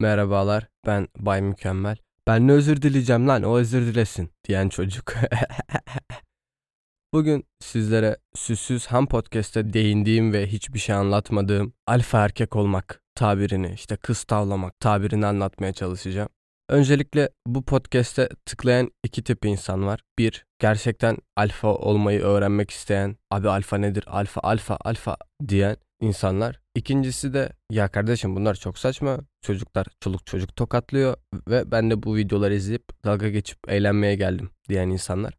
Merhabalar 0.00 0.68
ben 0.86 1.08
Bay 1.18 1.42
Mükemmel. 1.42 1.96
Ben 2.26 2.48
ne 2.48 2.52
özür 2.52 2.82
dileyeceğim 2.82 3.28
lan 3.28 3.42
o 3.42 3.58
özür 3.58 3.86
dilesin 3.86 4.30
diyen 4.48 4.68
çocuk. 4.68 5.14
Bugün 7.12 7.44
sizlere 7.60 8.16
Süssüz 8.34 8.86
Ham 8.86 9.06
Podcast'te 9.06 9.72
değindiğim 9.72 10.32
ve 10.32 10.46
hiçbir 10.46 10.78
şey 10.78 10.94
anlatmadığım 10.94 11.72
alfa 11.86 12.24
erkek 12.24 12.56
olmak 12.56 13.02
tabirini 13.14 13.72
işte 13.74 13.96
kız 13.96 14.24
tavlamak 14.24 14.80
tabirini 14.80 15.26
anlatmaya 15.26 15.72
çalışacağım. 15.72 16.28
Öncelikle 16.68 17.30
bu 17.46 17.64
podcast'te 17.64 18.28
tıklayan 18.46 18.90
iki 19.04 19.24
tip 19.24 19.44
insan 19.44 19.86
var. 19.86 20.00
Bir, 20.18 20.46
gerçekten 20.58 21.16
alfa 21.36 21.68
olmayı 21.68 22.20
öğrenmek 22.20 22.70
isteyen, 22.70 23.16
abi 23.30 23.48
alfa 23.48 23.78
nedir, 23.78 24.04
alfa, 24.06 24.40
alfa, 24.40 24.78
alfa 24.84 25.16
diyen 25.48 25.76
insanlar. 26.00 26.60
İkincisi 26.74 27.34
de 27.34 27.52
ya 27.70 27.88
kardeşim 27.88 28.36
bunlar 28.36 28.54
çok 28.54 28.78
saçma. 28.78 29.18
Çocuklar 29.42 29.86
çoluk 30.00 30.26
çocuk 30.26 30.56
tokatlıyor 30.56 31.16
ve 31.48 31.70
ben 31.70 31.90
de 31.90 32.02
bu 32.02 32.16
videoları 32.16 32.54
izleyip 32.54 33.04
dalga 33.04 33.28
geçip 33.28 33.58
eğlenmeye 33.68 34.14
geldim 34.14 34.50
diyen 34.68 34.88
insanlar. 34.88 35.34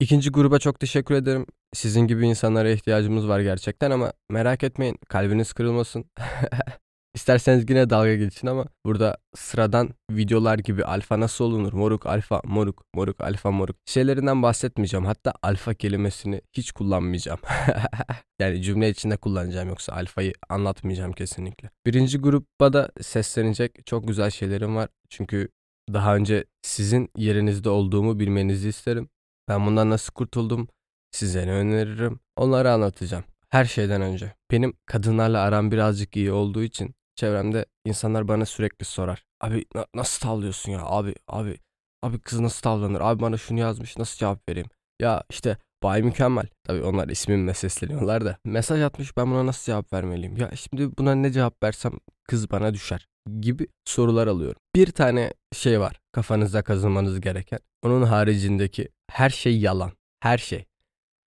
İkinci 0.00 0.30
gruba 0.30 0.58
çok 0.58 0.80
teşekkür 0.80 1.14
ederim. 1.14 1.46
Sizin 1.72 2.00
gibi 2.00 2.26
insanlara 2.26 2.70
ihtiyacımız 2.70 3.28
var 3.28 3.40
gerçekten 3.40 3.90
ama 3.90 4.12
merak 4.30 4.64
etmeyin 4.64 4.98
kalbiniz 5.08 5.52
kırılmasın. 5.52 6.04
İsterseniz 7.14 7.70
yine 7.70 7.90
dalga 7.90 8.14
geçin 8.14 8.46
ama 8.46 8.66
burada 8.86 9.16
sıradan 9.36 9.90
videolar 10.10 10.58
gibi 10.58 10.84
alfa 10.84 11.20
nasıl 11.20 11.44
olunur? 11.44 11.72
Moruk 11.72 12.06
alfa 12.06 12.40
moruk 12.44 12.84
moruk 12.94 13.20
alfa 13.20 13.50
moruk 13.50 13.76
şeylerinden 13.86 14.42
bahsetmeyeceğim. 14.42 15.06
Hatta 15.06 15.32
alfa 15.42 15.74
kelimesini 15.74 16.40
hiç 16.52 16.72
kullanmayacağım. 16.72 17.40
yani 18.40 18.62
cümle 18.62 18.90
içinde 18.90 19.16
kullanacağım 19.16 19.68
yoksa 19.68 19.92
alfayı 19.92 20.32
anlatmayacağım 20.48 21.12
kesinlikle. 21.12 21.70
Birinci 21.86 22.18
gruba 22.18 22.72
da 22.72 22.90
seslenecek 23.00 23.86
çok 23.86 24.08
güzel 24.08 24.30
şeylerim 24.30 24.76
var. 24.76 24.88
Çünkü 25.08 25.48
daha 25.92 26.16
önce 26.16 26.44
sizin 26.62 27.10
yerinizde 27.16 27.70
olduğumu 27.70 28.18
bilmenizi 28.18 28.68
isterim. 28.68 29.08
Ben 29.48 29.66
bundan 29.66 29.90
nasıl 29.90 30.12
kurtuldum? 30.12 30.68
Size 31.10 31.46
ne 31.46 31.52
öneririm? 31.52 32.20
Onları 32.36 32.72
anlatacağım. 32.72 33.24
Her 33.48 33.64
şeyden 33.64 34.02
önce 34.02 34.34
benim 34.50 34.74
kadınlarla 34.86 35.40
aram 35.40 35.70
birazcık 35.70 36.16
iyi 36.16 36.32
olduğu 36.32 36.62
için 36.62 36.94
çevremde 37.16 37.64
insanlar 37.84 38.28
bana 38.28 38.46
sürekli 38.46 38.84
sorar. 38.84 39.24
Abi 39.40 39.64
na- 39.74 39.86
nasıl 39.94 40.20
tavlıyorsun 40.20 40.72
ya? 40.72 40.80
Abi 40.82 41.14
abi 41.28 41.58
abi 42.02 42.18
kız 42.20 42.40
nasıl 42.40 42.62
tavlanır? 42.62 43.00
Abi 43.00 43.22
bana 43.22 43.36
şunu 43.36 43.60
yazmış 43.60 43.98
nasıl 43.98 44.18
cevap 44.18 44.48
vereyim? 44.48 44.68
Ya 45.00 45.24
işte 45.30 45.56
Bay 45.82 46.02
Mükemmel. 46.02 46.46
Tabii 46.64 46.82
onlar 46.82 47.08
ismimle 47.08 47.54
sesleniyorlar 47.54 48.24
da. 48.24 48.38
Mesaj 48.44 48.82
atmış 48.82 49.16
ben 49.16 49.30
buna 49.30 49.46
nasıl 49.46 49.64
cevap 49.72 49.92
vermeliyim? 49.92 50.36
Ya 50.36 50.50
şimdi 50.56 50.96
buna 50.98 51.14
ne 51.14 51.32
cevap 51.32 51.62
versem 51.62 51.92
kız 52.28 52.50
bana 52.50 52.74
düşer 52.74 53.08
gibi 53.40 53.66
sorular 53.84 54.26
alıyorum. 54.26 54.60
Bir 54.76 54.90
tane 54.90 55.32
şey 55.52 55.80
var 55.80 56.00
kafanızda 56.12 56.62
kazınmanız 56.62 57.20
gereken. 57.20 57.58
Onun 57.82 58.02
haricindeki 58.02 58.88
her 59.10 59.30
şey 59.30 59.60
yalan. 59.60 59.92
Her 60.20 60.38
şey. 60.38 60.64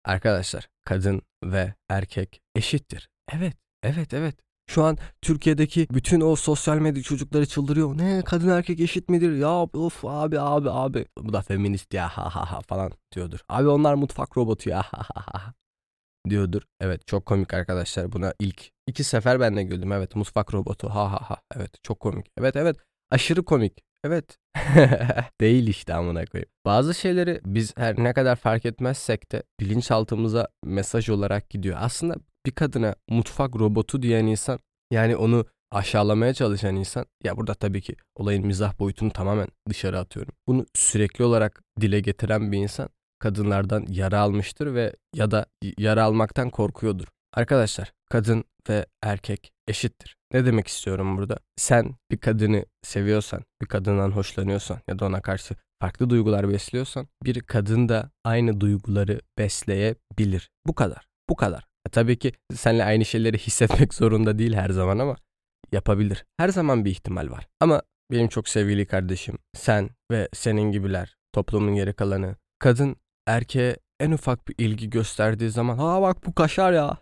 Arkadaşlar 0.04 0.68
kadın 0.84 1.22
ve 1.44 1.74
erkek 1.88 2.40
eşittir. 2.54 3.08
Evet, 3.32 3.56
evet, 3.82 4.14
evet. 4.14 4.36
Şu 4.70 4.84
an 4.84 4.98
Türkiye'deki 5.22 5.86
bütün 5.90 6.20
o 6.20 6.36
sosyal 6.36 6.78
medya 6.78 7.02
çocukları 7.02 7.46
çıldırıyor. 7.46 7.98
Ne 7.98 8.22
kadın 8.24 8.48
erkek 8.48 8.80
eşit 8.80 9.08
midir? 9.08 9.32
Ya 9.32 9.62
of 9.62 10.04
abi 10.04 10.40
abi 10.40 10.70
abi. 10.70 11.06
Bu 11.18 11.32
da 11.32 11.42
feminist 11.42 11.94
ya 11.94 12.08
ha 12.08 12.34
ha 12.34 12.52
ha 12.52 12.60
falan 12.60 12.92
diyordur. 13.14 13.40
Abi 13.48 13.68
onlar 13.68 13.94
mutfak 13.94 14.36
robotu 14.36 14.70
ya 14.70 14.82
ha 14.82 15.02
ha 15.14 15.24
ha 15.26 15.54
diyordur. 16.30 16.62
Evet 16.80 17.06
çok 17.06 17.26
komik 17.26 17.54
arkadaşlar. 17.54 18.12
Buna 18.12 18.34
ilk 18.38 18.70
iki 18.86 19.04
sefer 19.04 19.40
ben 19.40 19.56
de 19.56 19.62
güldüm. 19.62 19.92
Evet 19.92 20.16
mutfak 20.16 20.54
robotu 20.54 20.88
ha 20.88 21.12
ha 21.12 21.30
ha. 21.30 21.36
Evet 21.56 21.70
çok 21.82 22.00
komik. 22.00 22.26
Evet 22.38 22.56
evet 22.56 22.76
aşırı 23.10 23.44
komik. 23.44 23.72
Evet. 24.04 24.38
Değil 25.40 25.68
işte 25.68 25.94
amına 25.94 26.26
koyayım. 26.26 26.50
Bazı 26.64 26.94
şeyleri 26.94 27.40
biz 27.44 27.76
her 27.76 27.98
ne 27.98 28.12
kadar 28.12 28.36
fark 28.36 28.66
etmezsek 28.66 29.32
de 29.32 29.42
bilinçaltımıza 29.60 30.48
mesaj 30.64 31.08
olarak 31.08 31.50
gidiyor. 31.50 31.76
Aslında 31.80 32.16
bir 32.48 32.52
kadına 32.52 32.94
mutfak 33.10 33.56
robotu 33.56 34.02
diyen 34.02 34.26
insan 34.26 34.58
yani 34.90 35.16
onu 35.16 35.46
aşağılamaya 35.70 36.34
çalışan 36.34 36.76
insan 36.76 37.06
ya 37.24 37.36
burada 37.36 37.54
tabii 37.54 37.80
ki 37.80 37.96
olayın 38.16 38.46
mizah 38.46 38.78
boyutunu 38.78 39.10
tamamen 39.10 39.48
dışarı 39.68 39.98
atıyorum. 39.98 40.34
Bunu 40.46 40.66
sürekli 40.74 41.24
olarak 41.24 41.62
dile 41.80 42.00
getiren 42.00 42.52
bir 42.52 42.58
insan 42.58 42.88
kadınlardan 43.18 43.86
yara 43.88 44.20
almıştır 44.20 44.74
ve 44.74 44.92
ya 45.14 45.30
da 45.30 45.46
yara 45.78 46.04
almaktan 46.04 46.50
korkuyordur. 46.50 47.06
Arkadaşlar 47.34 47.92
kadın 48.10 48.44
ve 48.68 48.86
erkek 49.02 49.52
eşittir. 49.66 50.16
Ne 50.32 50.46
demek 50.46 50.68
istiyorum 50.68 51.16
burada? 51.16 51.38
Sen 51.56 51.94
bir 52.10 52.18
kadını 52.18 52.64
seviyorsan, 52.82 53.44
bir 53.62 53.66
kadından 53.66 54.10
hoşlanıyorsan 54.10 54.78
ya 54.88 54.98
da 54.98 55.06
ona 55.06 55.20
karşı 55.20 55.54
farklı 55.80 56.10
duygular 56.10 56.48
besliyorsan 56.48 57.08
bir 57.24 57.40
kadın 57.40 57.88
da 57.88 58.10
aynı 58.24 58.60
duyguları 58.60 59.20
besleyebilir. 59.38 60.50
Bu 60.66 60.74
kadar. 60.74 61.08
Bu 61.28 61.36
kadar. 61.36 61.67
E 61.88 61.90
tabii 61.90 62.18
ki 62.18 62.32
seninle 62.54 62.84
aynı 62.84 63.04
şeyleri 63.04 63.38
hissetmek 63.38 63.94
zorunda 64.00 64.38
değil 64.38 64.54
her 64.54 64.70
zaman 64.70 64.98
ama 64.98 65.16
yapabilir. 65.72 66.24
Her 66.36 66.48
zaman 66.48 66.84
bir 66.84 66.90
ihtimal 66.90 67.30
var. 67.30 67.48
Ama 67.60 67.82
benim 68.10 68.28
çok 68.28 68.48
sevgili 68.48 68.86
kardeşim, 68.86 69.38
sen 69.56 69.90
ve 70.10 70.28
senin 70.32 70.72
gibiler, 70.72 71.16
toplumun 71.32 71.74
geri 71.74 71.92
kalanı, 71.92 72.36
kadın 72.58 72.96
erkeğe 73.26 73.76
en 74.00 74.10
ufak 74.10 74.48
bir 74.48 74.54
ilgi 74.58 74.90
gösterdiği 74.90 75.50
zaman 75.50 75.78
ha 75.78 76.02
bak 76.02 76.26
bu 76.26 76.34
kaşar 76.34 76.72
ya 76.72 76.98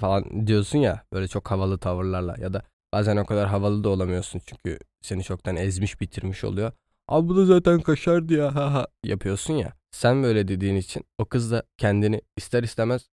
falan 0.00 0.46
diyorsun 0.46 0.78
ya 0.78 1.02
böyle 1.12 1.28
çok 1.28 1.50
havalı 1.50 1.78
tavırlarla 1.78 2.36
ya 2.38 2.52
da 2.52 2.62
bazen 2.92 3.16
o 3.16 3.26
kadar 3.26 3.48
havalı 3.48 3.84
da 3.84 3.88
olamıyorsun 3.88 4.40
çünkü 4.46 4.78
seni 5.02 5.22
çoktan 5.22 5.56
ezmiş 5.56 6.00
bitirmiş 6.00 6.44
oluyor. 6.44 6.72
Abi 7.08 7.28
bu 7.28 7.36
da 7.36 7.44
zaten 7.44 7.80
kaşardı 7.80 8.34
ya 8.34 8.54
ha 8.54 8.74
ha 8.74 8.86
yapıyorsun 9.04 9.54
ya. 9.54 9.72
Sen 9.90 10.22
böyle 10.22 10.48
dediğin 10.48 10.76
için 10.76 11.04
o 11.18 11.24
kız 11.24 11.52
da 11.52 11.62
kendini 11.78 12.20
ister 12.36 12.62
istemez 12.62 13.08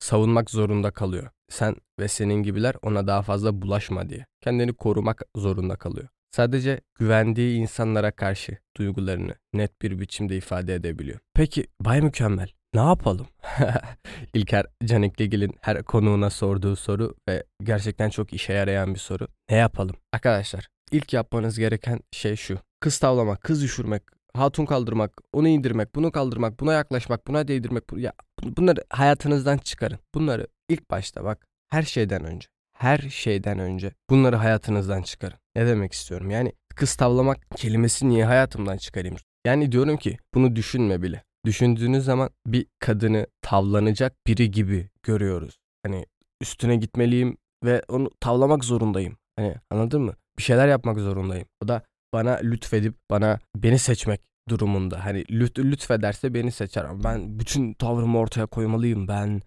savunmak 0.00 0.50
zorunda 0.50 0.90
kalıyor. 0.90 1.30
Sen 1.48 1.76
ve 2.00 2.08
senin 2.08 2.42
gibiler 2.42 2.74
ona 2.82 3.06
daha 3.06 3.22
fazla 3.22 3.62
bulaşma 3.62 4.08
diye. 4.08 4.26
Kendini 4.40 4.72
korumak 4.72 5.22
zorunda 5.36 5.76
kalıyor. 5.76 6.08
Sadece 6.36 6.80
güvendiği 6.94 7.58
insanlara 7.60 8.10
karşı 8.10 8.58
duygularını 8.76 9.34
net 9.52 9.82
bir 9.82 10.00
biçimde 10.00 10.36
ifade 10.36 10.74
edebiliyor. 10.74 11.18
Peki 11.34 11.66
Bay 11.80 12.00
Mükemmel 12.00 12.48
ne 12.74 12.80
yapalım? 12.80 13.26
İlker 14.34 14.66
Canikligil'in 14.84 15.54
her 15.60 15.82
konuğuna 15.82 16.30
sorduğu 16.30 16.76
soru 16.76 17.14
ve 17.28 17.44
gerçekten 17.62 18.10
çok 18.10 18.32
işe 18.32 18.52
yarayan 18.52 18.94
bir 18.94 18.98
soru. 18.98 19.28
Ne 19.50 19.56
yapalım? 19.56 19.96
Arkadaşlar 20.12 20.68
ilk 20.90 21.12
yapmanız 21.12 21.58
gereken 21.58 22.00
şey 22.12 22.36
şu. 22.36 22.58
Kız 22.80 22.98
tavlamak, 22.98 23.40
kız 23.40 23.62
düşürmek, 23.62 24.02
hatun 24.36 24.64
kaldırmak, 24.66 25.20
onu 25.32 25.48
indirmek, 25.48 25.94
bunu 25.94 26.12
kaldırmak, 26.12 26.60
buna 26.60 26.72
yaklaşmak, 26.72 27.26
buna 27.26 27.48
değdirmek. 27.48 27.84
Ya 27.96 28.12
bunları 28.44 28.84
hayatınızdan 28.90 29.58
çıkarın. 29.58 29.98
Bunları 30.14 30.46
ilk 30.68 30.90
başta 30.90 31.24
bak 31.24 31.46
her 31.70 31.82
şeyden 31.82 32.24
önce 32.24 32.48
her 32.80 32.98
şeyden 32.98 33.58
önce 33.58 33.92
bunları 34.10 34.36
hayatınızdan 34.36 35.02
çıkarın. 35.02 35.38
Ne 35.56 35.66
demek 35.66 35.92
istiyorum? 35.92 36.30
Yani 36.30 36.52
kız 36.76 36.94
tavlamak 36.94 37.38
kelimesi 37.56 38.08
niye 38.08 38.24
hayatımdan 38.24 38.76
çıkarayım? 38.76 39.16
Yani 39.46 39.72
diyorum 39.72 39.96
ki 39.96 40.18
bunu 40.34 40.56
düşünme 40.56 41.02
bile. 41.02 41.24
Düşündüğünüz 41.46 42.04
zaman 42.04 42.30
bir 42.46 42.66
kadını 42.78 43.26
tavlanacak 43.42 44.26
biri 44.26 44.50
gibi 44.50 44.88
görüyoruz. 45.02 45.58
Hani 45.82 46.06
üstüne 46.40 46.76
gitmeliyim 46.76 47.36
ve 47.64 47.82
onu 47.88 48.10
tavlamak 48.20 48.64
zorundayım. 48.64 49.16
Hani 49.36 49.54
anladın 49.70 50.02
mı? 50.02 50.14
Bir 50.38 50.42
şeyler 50.42 50.68
yapmak 50.68 50.98
zorundayım. 50.98 51.46
O 51.64 51.68
da 51.68 51.82
bana 52.12 52.36
lütfedip 52.36 52.94
bana 53.10 53.38
beni 53.56 53.78
seçmek 53.78 54.20
durumunda. 54.48 55.04
Hani 55.04 55.24
lüt, 55.30 55.58
lütfederse 55.58 56.34
beni 56.34 56.52
seçer. 56.52 57.04
Ben 57.04 57.38
bütün 57.38 57.74
tavrımı 57.74 58.18
ortaya 58.18 58.46
koymalıyım. 58.46 59.08
Ben 59.08 59.42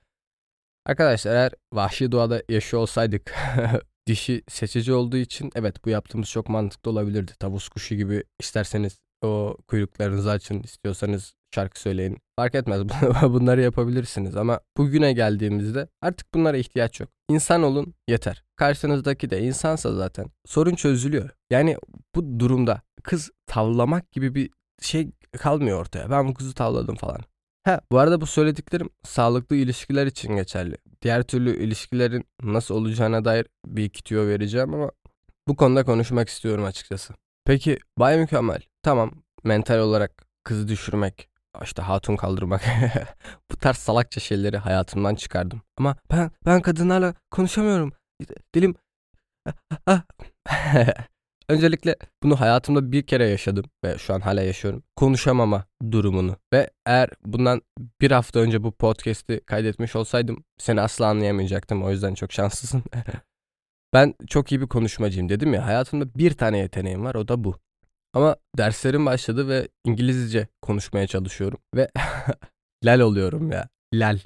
Arkadaşlar 0.86 1.32
eğer 1.34 1.52
vahşi 1.74 2.12
doğada 2.12 2.44
yaşıyor 2.50 2.82
olsaydık 2.82 3.36
dişi 4.08 4.44
seçici 4.50 4.94
olduğu 4.94 5.18
için 5.18 5.52
evet 5.56 5.86
bu 5.86 5.90
yaptığımız 5.90 6.30
çok 6.30 6.50
mantıklı 6.50 6.92
olabilirdi. 6.92 7.32
Tavus 7.40 7.70
kuşu 7.70 7.96
gibi 7.96 8.24
isterseniz 8.40 9.00
o 9.22 9.58
kuyruklarınızı 9.68 10.32
açın 10.32 10.64
istiyorsanız 10.64 11.34
şarkı 11.56 11.80
söyleyin. 11.80 12.18
Fark 12.36 12.56
etmez 12.56 12.82
bunları 13.24 13.62
yapabilirsiniz 13.62 14.36
ama 14.36 14.60
bugüne 14.78 15.14
geldiğimizde 15.14 15.88
artık 16.02 16.34
bunlara 16.34 16.58
ihtiyaç 16.58 17.00
yok. 17.00 17.10
İnsan 17.30 17.64
olun 17.64 17.94
yeter. 18.08 18.44
Karşınızdaki 18.64 19.30
de 19.30 19.42
insansa 19.42 19.94
zaten 19.94 20.26
sorun 20.46 20.76
çözülüyor. 20.76 21.30
Yani 21.50 21.78
bu 22.16 22.40
durumda 22.40 22.82
kız 23.04 23.32
tavlamak 23.48 24.12
gibi 24.12 24.36
bir 24.36 24.50
şey 24.82 25.12
kalmıyor 25.38 25.80
ortaya. 25.80 26.10
Ben 26.10 26.28
bu 26.28 26.34
kızı 26.34 26.54
tavladım 26.54 26.96
falan. 26.96 27.20
Ha, 27.64 27.82
bu 27.92 28.00
arada 28.00 28.22
bu 28.22 28.26
söylediklerim 28.26 28.90
sağlıklı 29.04 29.56
ilişkiler 29.56 30.08
için 30.08 30.36
geçerli. 30.36 30.78
Diğer 31.02 31.24
türlü 31.24 31.64
ilişkilerin 31.64 32.26
nasıl 32.44 32.76
olacağına 32.76 33.26
dair 33.26 33.46
bir 33.66 33.84
iki 33.84 34.04
tüyo 34.04 34.28
vereceğim 34.28 34.74
ama 34.74 34.92
bu 35.48 35.56
konuda 35.56 35.84
konuşmak 35.84 36.30
istiyorum 36.30 36.64
açıkçası. 36.64 37.14
Peki 37.46 37.78
Bay 37.98 38.18
Mükemmel, 38.18 38.62
tamam 38.84 39.12
mental 39.44 39.80
olarak 39.80 40.26
kızı 40.44 40.68
düşürmek, 40.68 41.30
işte 41.64 41.82
hatun 41.82 42.16
kaldırmak 42.16 42.62
bu 43.52 43.58
tarz 43.58 43.78
salakça 43.78 44.20
şeyleri 44.20 44.58
hayatımdan 44.58 45.16
çıkardım. 45.16 45.62
Ama 45.78 45.96
ben 46.12 46.32
ben 46.46 46.62
kadınlarla 46.62 47.14
konuşamıyorum. 47.32 47.94
Dilim 48.56 48.76
Öncelikle 51.50 51.96
bunu 52.24 52.40
hayatımda 52.40 52.92
bir 52.92 53.08
kere 53.08 53.28
yaşadım 53.28 53.66
ve 53.84 53.98
şu 53.98 54.14
an 54.14 54.20
hala 54.20 54.42
yaşıyorum. 54.42 54.84
Konuşamama 54.96 55.66
durumunu 55.92 56.38
ve 56.54 56.70
eğer 56.86 57.10
bundan 57.26 57.62
bir 58.02 58.12
hafta 58.12 58.40
önce 58.40 58.64
bu 58.64 58.72
podcast'i 58.72 59.42
kaydetmiş 59.46 59.96
olsaydım 59.96 60.44
seni 60.58 60.82
asla 60.82 61.08
anlayamayacaktım. 61.08 61.84
O 61.84 61.92
yüzden 61.92 62.14
çok 62.14 62.32
şanslısın. 62.32 62.84
ben 63.94 64.14
çok 64.28 64.52
iyi 64.52 64.62
bir 64.62 64.68
konuşmacıyım 64.68 65.30
dedim 65.30 65.54
ya 65.54 65.66
hayatımda 65.66 66.16
bir 66.16 66.32
tane 66.34 66.58
yeteneğim 66.58 67.04
var 67.04 67.16
o 67.16 67.28
da 67.28 67.44
bu. 67.44 67.56
Ama 68.14 68.36
derslerim 68.58 69.06
başladı 69.06 69.48
ve 69.48 69.68
İngilizce 69.86 70.48
konuşmaya 70.62 71.08
çalışıyorum 71.08 71.60
ve 71.76 71.90
lal 72.86 73.00
oluyorum 73.00 73.52
ya. 73.52 73.70
Lal. 73.94 74.20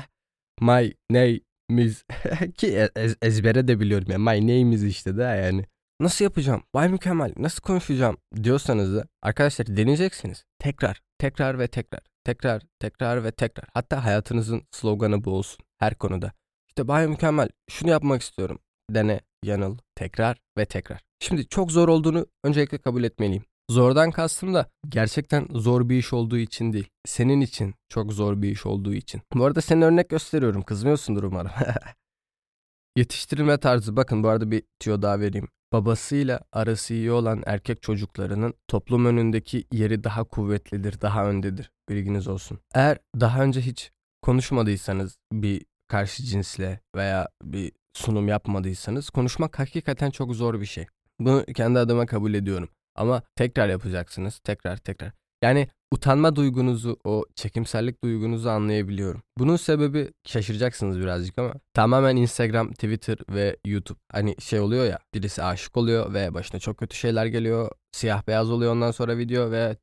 My 0.60 0.94
name 1.10 1.40
is 1.70 2.04
ki 2.56 2.66
ez- 2.96 3.16
ezbere 3.22 3.68
de 3.68 3.80
biliyorum 3.80 4.10
ya. 4.10 4.18
My 4.18 4.40
name 4.40 4.74
is 4.74 4.82
işte 4.82 5.16
de 5.16 5.22
yani. 5.22 5.64
Nasıl 6.00 6.24
yapacağım? 6.24 6.62
Vay 6.74 6.88
mükemmel. 6.88 7.34
Nasıl 7.36 7.62
konuşacağım 7.62 8.16
diyorsanız 8.42 8.94
da 8.94 9.04
arkadaşlar 9.22 9.66
deneyeceksiniz. 9.76 10.44
Tekrar, 10.58 11.02
tekrar 11.18 11.58
ve 11.58 11.68
tekrar. 11.68 12.00
Tekrar, 12.24 12.62
tekrar 12.80 13.24
ve 13.24 13.30
tekrar. 13.32 13.68
Hatta 13.74 14.04
hayatınızın 14.04 14.62
sloganı 14.70 15.24
bu 15.24 15.30
olsun 15.30 15.64
her 15.78 15.94
konuda. 15.94 16.32
İşte 16.68 16.88
bay 16.88 17.08
mükemmel. 17.08 17.48
Şunu 17.70 17.90
yapmak 17.90 18.22
istiyorum. 18.22 18.58
Dene, 18.90 19.20
yanıl, 19.44 19.78
tekrar 19.94 20.36
ve 20.58 20.66
tekrar. 20.66 21.00
Şimdi 21.20 21.48
çok 21.48 21.72
zor 21.72 21.88
olduğunu 21.88 22.26
öncelikle 22.44 22.78
kabul 22.78 23.04
etmeliyim. 23.04 23.44
Zordan 23.70 24.10
kastım 24.10 24.54
da 24.54 24.66
gerçekten 24.88 25.48
zor 25.50 25.88
bir 25.88 25.96
iş 25.96 26.12
olduğu 26.12 26.38
için 26.38 26.72
değil. 26.72 26.88
Senin 27.06 27.40
için 27.40 27.74
çok 27.88 28.12
zor 28.12 28.42
bir 28.42 28.50
iş 28.50 28.66
olduğu 28.66 28.94
için. 28.94 29.22
Bu 29.34 29.44
arada 29.44 29.60
senin 29.60 29.82
örnek 29.82 30.08
gösteriyorum. 30.08 30.62
Kızmıyorsundur 30.62 31.22
umarım. 31.22 31.50
Yetiştirilme 32.96 33.58
tarzı 33.58 33.96
bakın 33.96 34.22
bu 34.22 34.28
arada 34.28 34.50
bir 34.50 34.62
tüyo 34.80 35.02
daha 35.02 35.20
vereyim. 35.20 35.48
Babasıyla 35.72 36.40
arası 36.52 36.94
iyi 36.94 37.12
olan 37.12 37.42
erkek 37.46 37.82
çocuklarının 37.82 38.54
toplum 38.68 39.06
önündeki 39.06 39.64
yeri 39.72 40.04
daha 40.04 40.24
kuvvetlidir, 40.24 41.00
daha 41.00 41.28
öndedir. 41.28 41.70
Bilginiz 41.88 42.28
olsun. 42.28 42.58
Eğer 42.74 42.98
daha 43.20 43.42
önce 43.42 43.60
hiç 43.60 43.90
konuşmadıysanız 44.22 45.16
bir 45.32 45.64
karşı 45.88 46.22
cinsle 46.22 46.80
veya 46.96 47.28
bir 47.42 47.72
sunum 47.94 48.28
yapmadıysanız 48.28 49.10
konuşmak 49.10 49.58
hakikaten 49.58 50.10
çok 50.10 50.34
zor 50.34 50.60
bir 50.60 50.66
şey. 50.66 50.86
Bunu 51.20 51.44
kendi 51.54 51.78
adıma 51.78 52.06
kabul 52.06 52.34
ediyorum. 52.34 52.68
Ama 52.94 53.22
tekrar 53.36 53.68
yapacaksınız. 53.68 54.38
Tekrar 54.38 54.76
tekrar. 54.76 55.12
Yani 55.42 55.68
utanma 55.94 56.36
duygunuzu, 56.36 56.96
o 57.04 57.24
çekimsellik 57.34 58.04
duygunuzu 58.04 58.48
anlayabiliyorum. 58.48 59.22
Bunun 59.38 59.56
sebebi 59.56 60.12
şaşıracaksınız 60.26 61.00
birazcık 61.00 61.38
ama 61.38 61.54
tamamen 61.74 62.16
Instagram, 62.16 62.72
Twitter 62.72 63.18
ve 63.30 63.56
YouTube. 63.66 63.98
Hani 64.12 64.36
şey 64.40 64.60
oluyor 64.60 64.84
ya 64.84 64.98
birisi 65.14 65.42
aşık 65.42 65.76
oluyor 65.76 66.14
ve 66.14 66.34
başına 66.34 66.60
çok 66.60 66.78
kötü 66.78 66.96
şeyler 66.96 67.26
geliyor. 67.26 67.70
Siyah 67.92 68.26
beyaz 68.26 68.50
oluyor 68.50 68.72
ondan 68.72 68.90
sonra 68.90 69.18
video 69.18 69.50
ve 69.50 69.76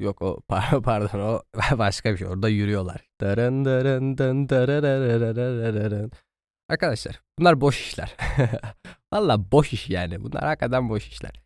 yok 0.00 0.22
o 0.22 0.40
pardon 0.84 1.20
o 1.20 1.42
başka 1.78 2.12
bir 2.12 2.18
şey. 2.18 2.28
Orada 2.28 2.48
yürüyorlar. 2.48 3.08
Arkadaşlar 6.68 7.20
bunlar 7.38 7.60
boş 7.60 7.80
işler. 7.80 8.16
Valla 9.12 9.50
boş 9.52 9.72
iş 9.72 9.90
yani. 9.90 10.22
Bunlar 10.22 10.44
hakikaten 10.44 10.88
boş 10.88 11.08
işler. 11.08 11.42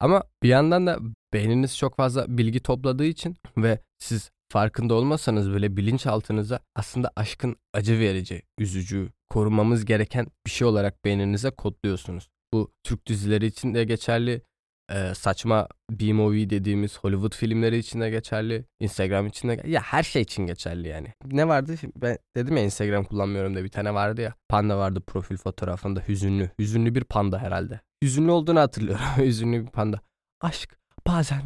Ama 0.00 0.22
bir 0.42 0.48
yandan 0.48 0.86
da 0.86 0.98
beyniniz 1.32 1.76
çok 1.76 1.96
fazla 1.96 2.38
bilgi 2.38 2.60
topladığı 2.60 3.04
için 3.04 3.36
ve 3.56 3.78
siz 3.98 4.30
farkında 4.52 4.94
olmasanız 4.94 5.50
böyle 5.50 5.76
bilinçaltınıza 5.76 6.60
aslında 6.76 7.10
aşkın 7.16 7.56
acı 7.72 7.98
verici, 7.98 8.42
üzücü, 8.58 9.10
korumamız 9.30 9.84
gereken 9.84 10.26
bir 10.46 10.50
şey 10.50 10.66
olarak 10.66 11.04
beyninize 11.04 11.50
kodluyorsunuz. 11.50 12.28
Bu 12.52 12.72
Türk 12.82 13.06
dizileri 13.06 13.46
için 13.46 13.74
de 13.74 13.84
geçerli, 13.84 14.42
e, 14.92 15.14
saçma 15.14 15.68
B-movie 15.90 16.50
dediğimiz 16.50 16.98
Hollywood 16.98 17.34
filmleri 17.34 17.78
için 17.78 18.00
de 18.00 18.10
geçerli, 18.10 18.64
Instagram 18.80 19.26
için 19.26 19.48
de 19.48 19.62
ya 19.66 19.80
her 19.80 20.02
şey 20.02 20.22
için 20.22 20.46
geçerli 20.46 20.88
yani. 20.88 21.12
Ne 21.24 21.48
vardı? 21.48 21.74
Ben 21.96 22.18
dedim 22.36 22.56
ya 22.56 22.62
Instagram 22.62 23.04
kullanmıyorum 23.04 23.54
da 23.54 23.64
bir 23.64 23.68
tane 23.68 23.94
vardı 23.94 24.20
ya. 24.20 24.34
Panda 24.48 24.78
vardı 24.78 25.00
profil 25.06 25.36
fotoğrafında 25.36 26.00
hüzünlü. 26.08 26.50
Hüzünlü 26.58 26.94
bir 26.94 27.04
panda 27.04 27.38
herhalde. 27.38 27.80
Hüzünlü 28.04 28.30
olduğunu 28.30 28.60
hatırlıyorum. 28.60 29.04
hüzünlü 29.16 29.66
bir 29.66 29.70
panda. 29.70 30.00
Aşk 30.40 30.76
bazen 31.06 31.42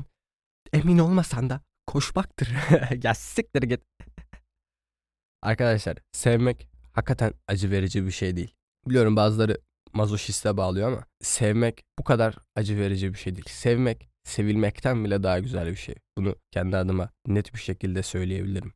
emin 0.73 0.99
olmasan 0.99 1.51
da 1.51 1.61
koşmaktır. 1.87 2.49
ya 3.03 3.15
siktir 3.15 3.63
git. 3.63 3.81
Arkadaşlar 5.43 5.97
sevmek 6.13 6.69
hakikaten 6.93 7.33
acı 7.49 7.71
verici 7.71 8.07
bir 8.07 8.11
şey 8.11 8.37
değil. 8.37 8.55
Biliyorum 8.89 9.17
bazıları 9.17 9.59
mazoşiste 9.97 10.57
bağlıyor 10.57 10.93
ama 10.93 11.05
sevmek 11.21 11.85
bu 11.99 12.05
kadar 12.05 12.37
acı 12.57 12.79
verici 12.79 13.13
bir 13.13 13.19
şey 13.19 13.35
değil. 13.35 13.49
Sevmek 13.49 14.09
sevilmekten 14.25 15.05
bile 15.05 15.23
daha 15.23 15.39
güzel 15.39 15.71
bir 15.71 15.77
şey. 15.77 15.95
Bunu 16.19 16.37
kendi 16.51 16.77
adıma 16.77 17.11
net 17.27 17.55
bir 17.55 17.61
şekilde 17.61 18.03
söyleyebilirim. 18.03 18.73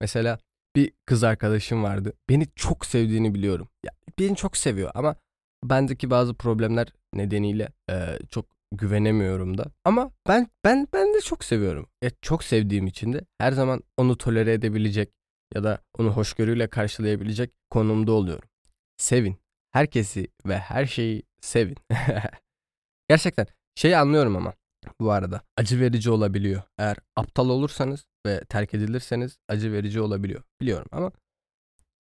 Mesela 0.00 0.38
bir 0.76 0.92
kız 1.06 1.24
arkadaşım 1.24 1.82
vardı. 1.82 2.12
Beni 2.28 2.46
çok 2.56 2.86
sevdiğini 2.86 3.34
biliyorum. 3.34 3.68
Ya 3.84 3.92
beni 4.18 4.36
çok 4.36 4.56
seviyor 4.56 4.90
ama 4.94 5.16
bendeki 5.64 6.10
bazı 6.10 6.34
problemler 6.34 6.92
nedeniyle 7.14 7.68
e, 7.90 8.18
çok 8.30 8.46
güvenemiyorum 8.72 9.58
da. 9.58 9.64
Ama 9.84 10.10
ben 10.28 10.48
ben 10.64 10.88
ben 10.92 11.14
de 11.14 11.20
çok 11.20 11.44
seviyorum. 11.44 11.86
Ya 12.02 12.10
çok 12.22 12.44
sevdiğim 12.44 12.86
için 12.86 13.12
de 13.12 13.20
her 13.38 13.52
zaman 13.52 13.82
onu 13.96 14.18
tolere 14.18 14.52
edebilecek 14.52 15.12
ya 15.54 15.64
da 15.64 15.78
onu 15.98 16.10
hoşgörüyle 16.10 16.66
karşılayabilecek 16.66 17.50
konumda 17.70 18.12
oluyorum. 18.12 18.48
Sevin. 18.96 19.36
Herkesi 19.76 20.28
ve 20.46 20.58
her 20.58 20.86
şeyi 20.86 21.22
sevin. 21.40 21.76
Gerçekten 23.08 23.46
şeyi 23.74 23.96
anlıyorum 23.96 24.36
ama 24.36 24.54
bu 25.00 25.10
arada 25.10 25.42
acı 25.56 25.80
verici 25.80 26.10
olabiliyor. 26.10 26.62
Eğer 26.78 26.96
aptal 27.16 27.48
olursanız 27.48 28.06
ve 28.26 28.44
terk 28.44 28.74
edilirseniz 28.74 29.38
acı 29.48 29.72
verici 29.72 30.00
olabiliyor. 30.00 30.42
Biliyorum 30.60 30.86
ama 30.92 31.12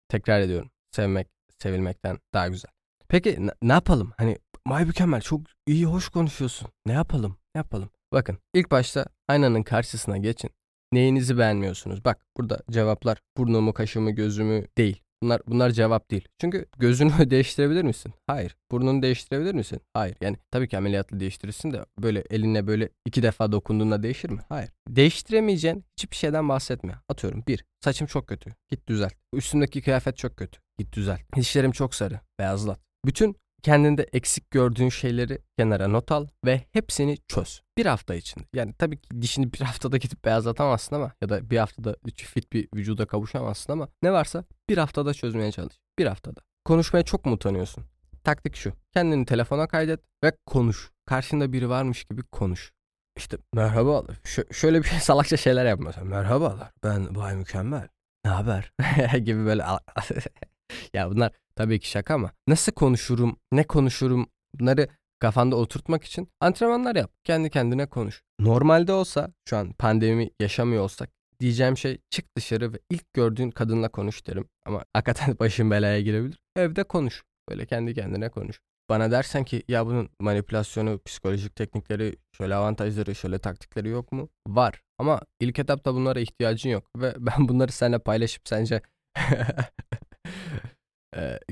tekrar 0.09 0.41
ediyorum. 0.41 0.69
Sevmek 0.91 1.27
sevilmekten 1.59 2.19
daha 2.33 2.47
güzel. 2.47 2.71
Peki 3.07 3.47
ne 3.61 3.73
yapalım? 3.73 4.13
Hani 4.17 4.37
May 4.65 4.85
mükemmel 4.85 5.21
çok 5.21 5.41
iyi 5.67 5.85
hoş 5.85 6.09
konuşuyorsun. 6.09 6.69
Ne 6.85 6.93
yapalım? 6.93 7.37
Ne 7.55 7.59
yapalım? 7.59 7.89
Bakın 8.13 8.37
ilk 8.53 8.71
başta 8.71 9.05
aynanın 9.27 9.63
karşısına 9.63 10.17
geçin. 10.17 10.49
Neyinizi 10.93 11.37
beğenmiyorsunuz? 11.37 12.05
Bak 12.05 12.25
burada 12.37 12.59
cevaplar 12.71 13.21
burnumu, 13.37 13.73
kaşımı, 13.73 14.11
gözümü 14.11 14.67
değil. 14.77 15.04
Bunlar 15.25 15.41
bunlar 15.47 15.69
cevap 15.71 16.11
değil. 16.11 16.27
Çünkü 16.41 16.65
gözünü 16.77 17.11
değiştirebilir 17.29 17.83
misin? 17.83 18.13
Hayır. 18.27 18.55
Burnunu 18.71 19.01
değiştirebilir 19.01 19.53
misin? 19.53 19.81
Hayır. 19.93 20.17
Yani 20.21 20.37
tabii 20.51 20.67
ki 20.67 20.77
ameliyatla 20.77 21.19
değiştirirsin 21.19 21.71
de 21.71 21.85
böyle 21.99 22.23
elinle 22.29 22.67
böyle 22.67 22.89
iki 23.05 23.23
defa 23.23 23.51
dokunduğunda 23.51 24.03
değişir 24.03 24.29
mi? 24.29 24.39
Hayır. 24.49 24.69
Değiştiremeyeceğin 24.87 25.85
hiçbir 25.97 26.15
şeyden 26.15 26.49
bahsetme. 26.49 26.93
Atıyorum 27.09 27.43
bir. 27.47 27.65
Saçım 27.83 28.07
çok 28.07 28.27
kötü. 28.27 28.55
Git 28.69 28.87
düzelt. 28.87 29.13
Üstümdeki 29.33 29.81
kıyafet 29.81 30.17
çok 30.17 30.37
kötü. 30.37 30.59
Git 30.77 30.93
düzelt. 30.93 31.21
Dişlerim 31.35 31.71
çok 31.71 31.95
sarı. 31.95 32.19
Beyazlat. 32.39 32.79
Bütün 33.05 33.35
kendinde 33.65 34.03
eksik 34.13 34.51
gördüğün 34.51 34.89
şeyleri 34.89 35.39
kenara 35.57 35.87
not 35.87 36.11
al 36.11 36.27
ve 36.45 36.61
hepsini 36.71 37.17
çöz. 37.27 37.61
Bir 37.77 37.85
hafta 37.85 38.15
içinde. 38.15 38.45
Yani 38.53 38.73
tabii 38.73 39.01
ki 39.01 39.21
dişini 39.21 39.53
bir 39.53 39.59
haftada 39.59 39.97
gidip 39.97 40.25
beyazlatamazsın 40.25 40.95
ama 40.95 41.11
ya 41.21 41.29
da 41.29 41.49
bir 41.49 41.57
haftada 41.57 41.95
fit 42.15 42.53
bir 42.53 42.69
vücuda 42.75 43.05
kavuşamazsın 43.05 43.73
ama 43.73 43.87
ne 44.01 44.11
varsa 44.11 44.43
bir 44.69 44.77
haftada 44.77 45.13
çözmeye 45.13 45.51
çalış. 45.51 45.75
Bir 45.99 46.05
haftada. 46.05 46.41
Konuşmaya 46.65 47.03
çok 47.03 47.25
mu 47.25 47.33
utanıyorsun? 47.33 47.83
Taktik 48.23 48.55
şu. 48.55 48.73
Kendini 48.93 49.25
telefona 49.25 49.67
kaydet 49.67 49.99
ve 50.23 50.31
konuş. 50.45 50.91
Karşında 51.05 51.53
biri 51.53 51.69
varmış 51.69 52.03
gibi 52.03 52.23
konuş. 52.23 52.71
İşte 53.17 53.37
merhabalar. 53.53 54.15
Ş- 54.23 54.45
şöyle 54.51 54.83
bir 54.83 54.87
salakça 55.01 55.37
şeyler 55.37 55.65
yapma. 55.65 55.91
Merhabalar. 56.03 56.71
Ben 56.83 57.15
Bay 57.15 57.35
Mükemmel. 57.35 57.87
Ne 58.25 58.31
haber? 58.31 58.71
gibi 59.25 59.45
böyle 59.45 59.63
ya 60.93 61.09
bunlar 61.11 61.31
tabii 61.55 61.79
ki 61.79 61.89
şaka 61.89 62.13
ama 62.13 62.31
nasıl 62.47 62.71
konuşurum, 62.71 63.37
ne 63.51 63.63
konuşurum 63.63 64.27
bunları 64.59 64.87
kafanda 65.19 65.55
oturtmak 65.55 66.03
için 66.03 66.27
antrenmanlar 66.39 66.95
yap. 66.95 67.11
Kendi 67.23 67.49
kendine 67.49 67.85
konuş. 67.85 68.21
Normalde 68.39 68.91
olsa 68.91 69.33
şu 69.49 69.57
an 69.57 69.71
pandemi 69.71 70.29
yaşamıyor 70.39 70.83
olsak 70.83 71.09
diyeceğim 71.39 71.77
şey 71.77 71.97
çık 72.09 72.37
dışarı 72.37 72.73
ve 72.73 72.77
ilk 72.89 73.13
gördüğün 73.13 73.51
kadınla 73.51 73.89
konuş 73.89 74.27
derim. 74.27 74.49
Ama 74.65 74.83
hakikaten 74.93 75.35
başın 75.39 75.71
belaya 75.71 76.01
girebilir. 76.01 76.39
Evde 76.55 76.83
konuş. 76.83 77.23
Böyle 77.49 77.65
kendi 77.65 77.93
kendine 77.93 78.29
konuş. 78.29 78.59
Bana 78.89 79.11
dersen 79.11 79.43
ki 79.43 79.63
ya 79.67 79.85
bunun 79.85 80.09
manipülasyonu, 80.19 80.99
psikolojik 81.05 81.55
teknikleri, 81.55 82.15
şöyle 82.37 82.55
avantajları, 82.55 83.15
şöyle 83.15 83.39
taktikleri 83.39 83.89
yok 83.89 84.11
mu? 84.11 84.29
Var. 84.47 84.81
Ama 84.97 85.21
ilk 85.39 85.59
etapta 85.59 85.93
bunlara 85.93 86.19
ihtiyacın 86.19 86.69
yok. 86.69 86.83
Ve 86.97 87.13
ben 87.19 87.47
bunları 87.47 87.71
seninle 87.71 87.99
paylaşıp 87.99 88.41
sence 88.45 88.81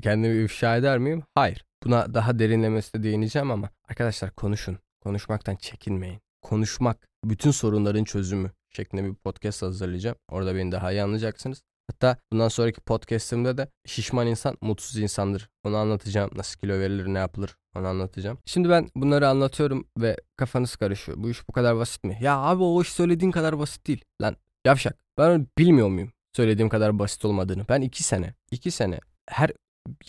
kendimi 0.02 0.44
ifşa 0.44 0.78
eder 0.78 0.98
miyim? 0.98 1.24
Hayır. 1.36 1.66
Buna 1.84 2.14
daha 2.14 2.40
derinlemesine 2.40 3.04
değineceğim 3.04 3.52
ama 3.52 3.70
arkadaşlar 3.90 4.32
konuşun. 4.32 4.78
Konuşmaktan 5.02 5.56
çekinmeyin. 5.56 6.20
Konuşmak 6.42 7.08
bütün 7.26 7.52
sorunların 7.52 8.04
çözümü 8.04 8.52
şeklinde 8.76 9.04
bir 9.04 9.14
podcast 9.14 9.62
hazırlayacağım. 9.62 10.18
Orada 10.30 10.56
beni 10.56 10.72
daha 10.72 10.92
iyi 10.92 11.04
anlayacaksınız. 11.04 11.62
Hatta 11.92 12.18
bundan 12.32 12.48
sonraki 12.48 12.82
podcast'imde 12.82 13.58
de 13.58 13.68
şişman 13.86 14.28
insan 14.28 14.58
mutsuz 14.62 14.98
insandır. 14.98 15.50
Onu 15.64 15.78
anlatacağım. 15.78 16.30
Nasıl 16.36 16.60
kilo 16.60 16.80
verilir, 16.80 17.08
ne 17.08 17.18
yapılır 17.18 17.56
Onu 17.76 17.88
anlatacağım. 17.88 18.38
Şimdi 18.46 18.70
ben 18.70 18.90
bunları 18.96 19.28
anlatıyorum 19.28 19.88
ve 19.98 20.18
kafanız 20.38 20.76
karışıyor. 20.76 21.18
Bu 21.24 21.30
iş 21.30 21.48
bu 21.48 21.52
kadar 21.52 21.78
basit 21.78 22.04
mi? 22.04 22.18
Ya 22.22 22.38
abi 22.38 22.64
o 22.64 22.82
iş 22.82 22.94
söylediğin 22.94 23.32
kadar 23.32 23.60
basit 23.60 23.88
değil. 23.88 24.04
Lan 24.22 24.36
yavşak. 24.66 24.98
Ben 25.18 25.30
onu 25.30 25.46
bilmiyor 25.58 25.88
muyum? 25.90 26.12
Söylediğim 26.36 26.70
kadar 26.70 27.00
basit 27.00 27.26
olmadığını. 27.26 27.66
Ben 27.70 27.82
iki 27.82 28.04
sene, 28.04 28.34
iki 28.52 28.72
sene 28.72 29.00
her 29.30 29.52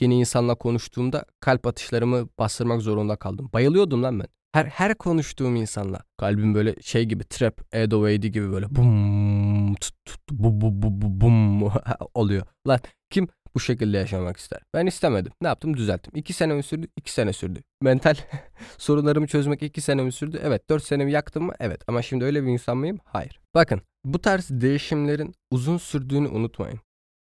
yeni 0.00 0.18
insanla 0.18 0.54
konuştuğumda 0.54 1.24
kalp 1.40 1.66
atışlarımı 1.66 2.28
bastırmak 2.38 2.82
zorunda 2.82 3.16
kaldım. 3.16 3.50
Bayılıyordum 3.52 4.02
lan 4.02 4.20
ben. 4.20 4.26
Her 4.52 4.64
her 4.64 4.94
konuştuğum 4.94 5.56
insanla 5.56 6.00
kalbim 6.18 6.54
böyle 6.54 6.74
şey 6.82 7.04
gibi 7.04 7.24
trap 7.24 7.74
Ed 7.74 7.92
O'Wade 7.92 8.28
gibi 8.28 8.52
böyle 8.52 8.66
bum 8.76 9.74
tut 9.74 9.94
tut 10.04 10.20
bu 10.30 10.60
bu 10.60 10.82
bu 10.82 11.02
bu 11.02 11.20
bum 11.20 11.62
oluyor. 12.14 12.46
Lan 12.68 12.80
kim 13.10 13.28
bu 13.54 13.60
şekilde 13.60 13.96
yaşamak 13.96 14.36
ister? 14.36 14.60
Ben 14.74 14.86
istemedim. 14.86 15.32
Ne 15.42 15.48
yaptım? 15.48 15.76
Düzelttim. 15.76 16.12
İki 16.16 16.32
sene 16.32 16.54
mi 16.54 16.62
sürdü? 16.62 16.86
İki 16.96 17.12
sene 17.12 17.32
sürdü. 17.32 17.60
Mental 17.82 18.14
sorunlarımı 18.78 19.26
çözmek 19.26 19.62
iki 19.62 19.80
sene 19.80 20.02
mi 20.02 20.12
sürdü? 20.12 20.40
Evet. 20.42 20.70
Dört 20.70 20.82
senemi 20.84 21.12
yaktım 21.12 21.44
mı? 21.44 21.52
Evet. 21.60 21.82
Ama 21.88 22.02
şimdi 22.02 22.24
öyle 22.24 22.42
bir 22.42 22.48
insan 22.48 22.76
mıyım? 22.76 22.98
Hayır. 23.04 23.40
Bakın 23.54 23.80
bu 24.04 24.18
tarz 24.20 24.50
değişimlerin 24.50 25.34
uzun 25.50 25.78
sürdüğünü 25.78 26.28
unutmayın. 26.28 26.80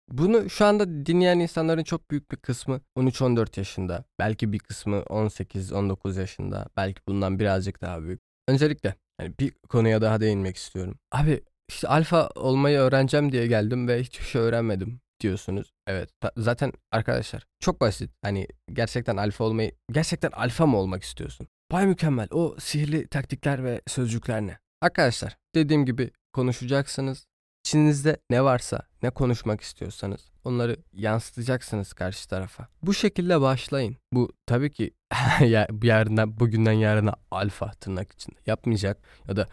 Bunu 0.09 0.49
şu 0.49 0.65
anda 0.65 1.05
dinleyen 1.05 1.39
insanların 1.39 1.83
çok 1.83 2.11
büyük 2.11 2.31
bir 2.31 2.37
kısmı 2.37 2.81
13-14 2.97 3.59
yaşında. 3.59 4.03
Belki 4.19 4.53
bir 4.53 4.59
kısmı 4.59 4.95
18-19 4.95 6.19
yaşında. 6.19 6.67
Belki 6.77 7.01
bundan 7.07 7.39
birazcık 7.39 7.81
daha 7.81 8.03
büyük. 8.03 8.21
Öncelikle 8.47 8.95
yani 9.21 9.33
bir 9.39 9.51
konuya 9.69 10.01
daha 10.01 10.21
değinmek 10.21 10.55
istiyorum. 10.57 10.95
Abi 11.11 11.41
işte 11.69 11.87
alfa 11.87 12.29
olmayı 12.35 12.79
öğreneceğim 12.79 13.31
diye 13.31 13.47
geldim 13.47 13.87
ve 13.87 14.03
hiçbir 14.03 14.25
şey 14.25 14.41
öğrenmedim 14.41 14.99
diyorsunuz. 15.21 15.73
Evet 15.87 16.09
zaten 16.37 16.73
arkadaşlar 16.91 17.45
çok 17.59 17.81
basit. 17.81 18.11
Hani 18.21 18.47
gerçekten 18.73 19.17
alfa 19.17 19.43
olmayı 19.43 19.71
gerçekten 19.91 20.31
alfa 20.31 20.65
mı 20.65 20.77
olmak 20.77 21.03
istiyorsun? 21.03 21.47
Bay 21.71 21.87
mükemmel. 21.87 22.27
O 22.31 22.55
sihirli 22.59 23.07
taktikler 23.07 23.63
ve 23.63 23.81
sözcükler 23.87 24.41
ne? 24.41 24.57
Arkadaşlar 24.81 25.37
dediğim 25.55 25.85
gibi 25.85 26.11
konuşacaksınız. 26.33 27.27
İçinizde 27.65 28.17
ne 28.29 28.43
varsa, 28.43 28.81
ne 29.03 29.09
konuşmak 29.09 29.61
istiyorsanız 29.61 30.31
onları 30.43 30.77
yansıtacaksınız 30.93 31.93
karşı 31.93 32.29
tarafa. 32.29 32.67
Bu 32.81 32.93
şekilde 32.93 33.41
başlayın. 33.41 33.97
Bu 34.13 34.31
tabii 34.45 34.71
ki 34.71 34.91
yarından 35.83 36.39
bugünden 36.39 36.71
yarına 36.71 37.13
alfa 37.31 37.71
tırnak 37.71 38.11
içinde 38.11 38.39
yapmayacak 38.45 38.97
ya 39.27 39.35
da 39.35 39.47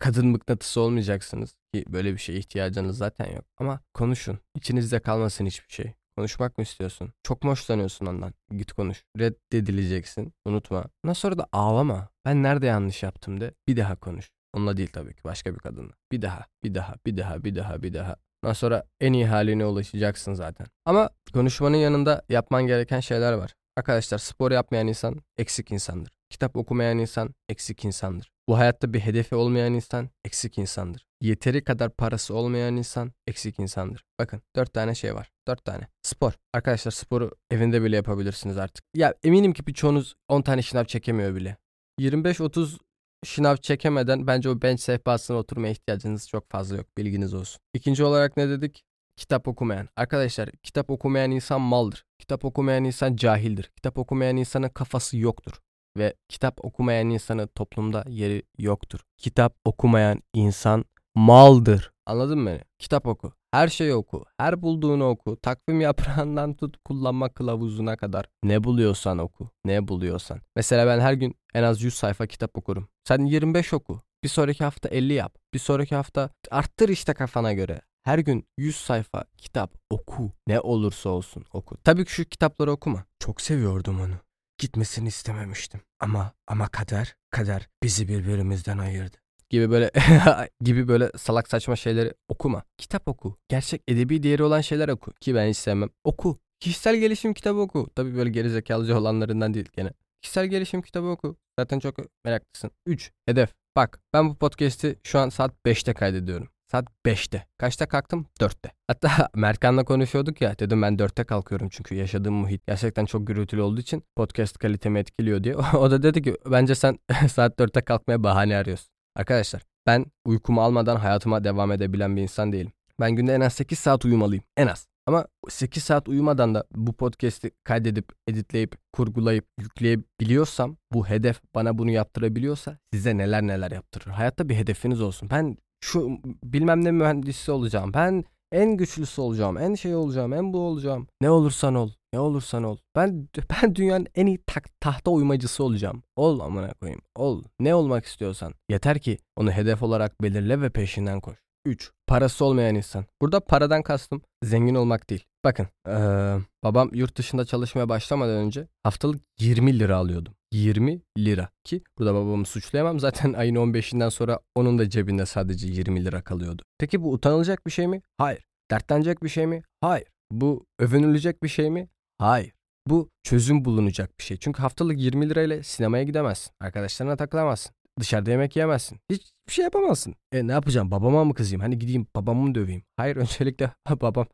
kadın 0.00 0.26
mıknatısı 0.26 0.80
olmayacaksınız 0.80 1.54
ki 1.74 1.84
böyle 1.88 2.12
bir 2.12 2.18
şeye 2.18 2.38
ihtiyacınız 2.38 2.98
zaten 2.98 3.32
yok. 3.34 3.44
Ama 3.58 3.80
konuşun. 3.94 4.38
İçinizde 4.56 5.00
kalmasın 5.00 5.46
hiçbir 5.46 5.72
şey. 5.72 5.92
Konuşmak 6.16 6.58
mı 6.58 6.64
istiyorsun? 6.64 7.12
Çok 7.22 7.44
mu 7.44 7.50
hoşlanıyorsun 7.50 8.06
ondan? 8.06 8.34
Git 8.56 8.72
konuş. 8.72 9.04
Reddedileceksin. 9.18 10.32
Unutma. 10.44 10.84
Ondan 11.04 11.12
sonra 11.12 11.38
da 11.38 11.46
ağlama. 11.52 12.08
Ben 12.24 12.42
nerede 12.42 12.66
yanlış 12.66 13.02
yaptım 13.02 13.40
de 13.40 13.54
bir 13.68 13.76
daha 13.76 13.96
konuş. 13.96 14.30
Onunla 14.54 14.76
değil 14.76 14.90
tabii 14.92 15.14
ki 15.14 15.24
başka 15.24 15.54
bir 15.54 15.58
kadınla. 15.58 15.92
Bir 16.12 16.22
daha, 16.22 16.46
bir 16.64 16.74
daha, 16.74 16.94
bir 17.06 17.16
daha, 17.16 17.44
bir 17.44 17.54
daha, 17.54 17.82
bir 17.82 17.94
daha. 17.94 18.16
Ondan 18.44 18.52
sonra 18.52 18.84
en 19.00 19.12
iyi 19.12 19.26
haline 19.26 19.64
ulaşacaksın 19.66 20.34
zaten. 20.34 20.66
Ama 20.84 21.10
konuşmanın 21.32 21.76
yanında 21.76 22.22
yapman 22.28 22.66
gereken 22.66 23.00
şeyler 23.00 23.32
var. 23.32 23.54
Arkadaşlar 23.76 24.18
spor 24.18 24.50
yapmayan 24.50 24.86
insan 24.86 25.16
eksik 25.38 25.70
insandır. 25.70 26.12
Kitap 26.30 26.56
okumayan 26.56 26.98
insan 26.98 27.34
eksik 27.48 27.84
insandır. 27.84 28.30
Bu 28.48 28.58
hayatta 28.58 28.92
bir 28.92 29.00
hedefi 29.00 29.34
olmayan 29.34 29.74
insan 29.74 30.10
eksik 30.24 30.58
insandır. 30.58 31.06
Yeteri 31.20 31.64
kadar 31.64 31.90
parası 31.90 32.34
olmayan 32.34 32.76
insan 32.76 33.12
eksik 33.26 33.58
insandır. 33.58 34.04
Bakın 34.18 34.42
dört 34.56 34.74
tane 34.74 34.94
şey 34.94 35.14
var. 35.14 35.30
Dört 35.48 35.64
tane. 35.64 35.88
Spor. 36.02 36.32
Arkadaşlar 36.54 36.92
sporu 36.92 37.30
evinde 37.50 37.82
bile 37.82 37.96
yapabilirsiniz 37.96 38.58
artık. 38.58 38.84
Ya 38.94 39.14
eminim 39.24 39.52
ki 39.52 39.66
birçoğunuz 39.66 40.14
10 40.28 40.42
tane 40.42 40.62
şınav 40.62 40.84
çekemiyor 40.84 41.34
bile. 41.34 41.56
25-30 42.00 42.78
şınav 43.24 43.56
çekemeden 43.56 44.26
bence 44.26 44.48
o 44.48 44.62
bench 44.62 44.80
sehpasına 44.80 45.36
oturmaya 45.36 45.72
ihtiyacınız 45.72 46.28
çok 46.28 46.50
fazla 46.50 46.76
yok. 46.76 46.86
Bilginiz 46.98 47.34
olsun. 47.34 47.60
İkinci 47.74 48.04
olarak 48.04 48.36
ne 48.36 48.48
dedik? 48.48 48.84
Kitap 49.16 49.48
okumayan. 49.48 49.88
Arkadaşlar 49.96 50.50
kitap 50.62 50.90
okumayan 50.90 51.30
insan 51.30 51.60
maldır. 51.60 52.04
Kitap 52.18 52.44
okumayan 52.44 52.84
insan 52.84 53.16
cahildir. 53.16 53.70
Kitap 53.76 53.98
okumayan 53.98 54.36
insanın 54.36 54.68
kafası 54.68 55.16
yoktur. 55.16 55.52
Ve 55.96 56.14
kitap 56.28 56.64
okumayan 56.64 57.10
insanın 57.10 57.46
toplumda 57.46 58.04
yeri 58.08 58.42
yoktur. 58.58 59.00
Kitap 59.16 59.56
okumayan 59.64 60.22
insan 60.34 60.84
maldır. 61.14 61.92
Anladın 62.06 62.38
mı 62.38 62.50
beni? 62.50 62.60
Kitap 62.78 63.06
oku. 63.06 63.32
Her 63.50 63.68
şeyi 63.68 63.94
oku. 63.94 64.24
Her 64.38 64.62
bulduğunu 64.62 65.04
oku. 65.08 65.36
Takvim 65.42 65.80
yaprağından 65.80 66.54
tut 66.54 66.76
kullanma 66.84 67.28
kılavuzuna 67.28 67.96
kadar. 67.96 68.26
Ne 68.42 68.64
buluyorsan 68.64 69.18
oku. 69.18 69.50
Ne 69.64 69.88
buluyorsan. 69.88 70.40
Mesela 70.56 70.86
ben 70.86 71.00
her 71.00 71.12
gün 71.12 71.36
en 71.54 71.62
az 71.62 71.82
100 71.82 71.94
sayfa 71.94 72.26
kitap 72.26 72.58
okurum. 72.58 72.88
Sen 73.04 73.24
25 73.24 73.72
oku. 73.72 74.00
Bir 74.24 74.28
sonraki 74.28 74.64
hafta 74.64 74.88
50 74.88 75.12
yap. 75.12 75.36
Bir 75.54 75.58
sonraki 75.58 75.94
hafta 75.94 76.30
arttır 76.50 76.88
işte 76.88 77.14
kafana 77.14 77.52
göre. 77.52 77.80
Her 78.02 78.18
gün 78.18 78.46
100 78.58 78.76
sayfa 78.76 79.24
kitap 79.38 79.74
oku. 79.90 80.32
Ne 80.46 80.60
olursa 80.60 81.10
olsun 81.10 81.44
oku. 81.52 81.76
Tabii 81.84 82.04
ki 82.04 82.12
şu 82.12 82.24
kitapları 82.24 82.72
okuma. 82.72 83.04
Çok 83.18 83.40
seviyordum 83.40 84.00
onu. 84.00 84.14
Gitmesini 84.58 85.08
istememiştim. 85.08 85.80
Ama 86.00 86.32
ama 86.46 86.68
kader, 86.68 87.14
kader 87.30 87.68
bizi 87.82 88.08
birbirimizden 88.08 88.78
ayırdı 88.78 89.16
gibi 89.50 89.70
böyle 89.70 89.90
gibi 90.60 90.88
böyle 90.88 91.10
salak 91.16 91.48
saçma 91.48 91.76
şeyleri 91.76 92.14
okuma. 92.28 92.62
Kitap 92.78 93.08
oku. 93.08 93.36
Gerçek 93.48 93.82
edebi 93.88 94.22
değeri 94.22 94.42
olan 94.42 94.60
şeyler 94.60 94.88
oku 94.88 95.12
ki 95.12 95.34
ben 95.34 95.48
hiç 95.48 95.56
sevmem. 95.56 95.88
Oku. 96.04 96.38
Kişisel 96.60 96.96
gelişim 96.96 97.34
kitabı 97.34 97.60
oku. 97.60 97.90
Tabii 97.94 98.16
böyle 98.16 98.30
gerizekalıcı 98.30 98.98
olanlarından 98.98 99.54
değil 99.54 99.68
gene. 99.76 99.90
Kişisel 100.22 100.46
gelişim 100.46 100.82
kitabı 100.82 101.06
oku. 101.06 101.36
Zaten 101.58 101.78
çok 101.78 101.96
meraklısın. 102.24 102.70
3. 102.86 103.12
Hedef. 103.26 103.50
Bak 103.76 104.00
ben 104.12 104.30
bu 104.30 104.34
podcast'i 104.34 104.98
şu 105.02 105.18
an 105.18 105.28
saat 105.28 105.52
5'te 105.66 105.94
kaydediyorum. 105.94 106.48
Saat 106.70 106.86
5'te. 107.06 107.46
Kaçta 107.58 107.88
kalktım? 107.88 108.26
4'te. 108.40 108.72
Hatta 108.86 109.28
Merkan'la 109.34 109.84
konuşuyorduk 109.84 110.40
ya. 110.40 110.58
Dedim 110.58 110.82
ben 110.82 110.96
4'te 110.96 111.24
kalkıyorum 111.24 111.68
çünkü 111.68 111.94
yaşadığım 111.94 112.34
muhit 112.34 112.66
gerçekten 112.66 113.04
çok 113.04 113.26
gürültülü 113.26 113.60
olduğu 113.60 113.80
için 113.80 114.04
podcast 114.16 114.58
kalitemi 114.58 114.98
etkiliyor 114.98 115.44
diye. 115.44 115.56
o 115.74 115.90
da 115.90 116.02
dedi 116.02 116.22
ki 116.22 116.36
bence 116.46 116.74
sen 116.74 116.98
saat 117.28 117.60
4'te 117.60 117.80
kalkmaya 117.80 118.22
bahane 118.22 118.56
arıyorsun. 118.56 118.99
Arkadaşlar 119.16 119.62
ben 119.86 120.06
uykumu 120.24 120.62
almadan 120.62 120.96
hayatıma 120.96 121.44
devam 121.44 121.72
edebilen 121.72 122.16
bir 122.16 122.22
insan 122.22 122.52
değilim. 122.52 122.72
Ben 123.00 123.10
günde 123.10 123.34
en 123.34 123.40
az 123.40 123.52
8 123.52 123.78
saat 123.78 124.04
uyumalıyım. 124.04 124.44
En 124.56 124.66
az. 124.66 124.86
Ama 125.06 125.26
8 125.48 125.84
saat 125.84 126.08
uyumadan 126.08 126.54
da 126.54 126.64
bu 126.74 126.92
podcast'i 126.92 127.50
kaydedip, 127.64 128.12
editleyip, 128.28 128.76
kurgulayıp, 128.92 129.44
yükleyebiliyorsam, 129.58 130.76
bu 130.92 131.08
hedef 131.08 131.40
bana 131.54 131.78
bunu 131.78 131.90
yaptırabiliyorsa 131.90 132.78
size 132.92 133.16
neler 133.16 133.42
neler 133.42 133.70
yaptırır. 133.70 134.06
Hayatta 134.06 134.48
bir 134.48 134.56
hedefiniz 134.56 135.00
olsun. 135.00 135.30
Ben 135.30 135.56
şu 135.80 136.18
bilmem 136.44 136.84
ne 136.84 136.90
mühendisi 136.90 137.52
olacağım. 137.52 137.94
Ben 137.94 138.24
en 138.52 138.76
güçlüsü 138.76 139.20
olacağım. 139.20 139.58
En 139.58 139.74
şey 139.74 139.94
olacağım. 139.94 140.32
En 140.32 140.52
bu 140.52 140.58
olacağım. 140.58 141.06
Ne 141.22 141.30
olursan 141.30 141.74
ol. 141.74 141.90
Ne 142.12 142.20
olursan 142.20 142.64
ol. 142.64 142.78
Ben 142.96 143.28
ben 143.50 143.74
dünyanın 143.74 144.06
en 144.14 144.26
iyi 144.26 144.38
tak, 144.46 144.80
tahta 144.80 145.10
uymacısı 145.10 145.64
olacağım. 145.64 146.02
Ol 146.16 146.40
amına 146.40 146.72
koyayım. 146.72 147.02
Ol. 147.16 147.42
Ne 147.60 147.74
olmak 147.74 148.04
istiyorsan. 148.04 148.54
Yeter 148.68 148.98
ki 148.98 149.18
onu 149.36 149.52
hedef 149.52 149.82
olarak 149.82 150.22
belirle 150.22 150.60
ve 150.60 150.70
peşinden 150.70 151.20
koş. 151.20 151.38
3. 151.64 151.90
Parası 152.06 152.44
olmayan 152.44 152.74
insan. 152.74 153.04
Burada 153.22 153.40
paradan 153.40 153.82
kastım 153.82 154.22
zengin 154.44 154.74
olmak 154.74 155.10
değil. 155.10 155.24
Bakın 155.44 155.66
ee, 155.88 156.36
babam 156.64 156.90
yurt 156.94 157.16
dışında 157.16 157.44
çalışmaya 157.44 157.88
başlamadan 157.88 158.36
önce 158.36 158.66
haftalık 158.82 159.22
20 159.38 159.78
lira 159.78 159.96
alıyordum. 159.96 160.34
20 160.52 161.02
lira 161.18 161.48
ki 161.64 161.82
burada 161.98 162.14
babamı 162.14 162.46
suçlayamam 162.46 163.00
zaten 163.00 163.32
ayın 163.32 163.54
15'inden 163.54 164.10
sonra 164.10 164.40
onun 164.54 164.78
da 164.78 164.90
cebinde 164.90 165.26
sadece 165.26 165.66
20 165.66 166.04
lira 166.04 166.22
kalıyordu. 166.22 166.62
Peki 166.78 167.02
bu 167.02 167.12
utanılacak 167.12 167.66
bir 167.66 167.70
şey 167.70 167.86
mi? 167.86 168.02
Hayır. 168.18 168.46
Dertlenecek 168.70 169.22
bir 169.22 169.28
şey 169.28 169.46
mi? 169.46 169.62
Hayır. 169.80 170.06
Bu 170.30 170.66
övünülecek 170.78 171.42
bir 171.42 171.48
şey 171.48 171.70
mi? 171.70 171.88
Hayır. 172.18 172.52
Bu 172.86 173.10
çözüm 173.22 173.64
bulunacak 173.64 174.18
bir 174.18 174.24
şey. 174.24 174.36
Çünkü 174.36 174.62
haftalık 174.62 175.00
20 175.00 175.30
lirayla 175.30 175.62
sinemaya 175.62 176.04
gidemezsin. 176.04 176.52
Arkadaşlarına 176.60 177.16
takılamazsın. 177.16 177.74
Dışarıda 178.00 178.30
yemek 178.30 178.56
yemezsin. 178.56 179.00
Hiçbir 179.10 179.52
şey 179.52 179.64
yapamazsın. 179.64 180.14
E 180.32 180.46
ne 180.46 180.52
yapacağım? 180.52 180.90
Babama 180.90 181.24
mı 181.24 181.34
kızayım? 181.34 181.60
Hani 181.60 181.78
gideyim 181.78 182.06
babamı 182.16 182.42
mı 182.42 182.54
döveyim? 182.54 182.82
Hayır 182.96 183.16
öncelikle 183.16 183.70
babam 184.00 184.26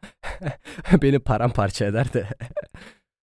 beni 1.02 1.18
paramparça 1.18 1.85
eder 1.85 2.12
de. 2.12 2.28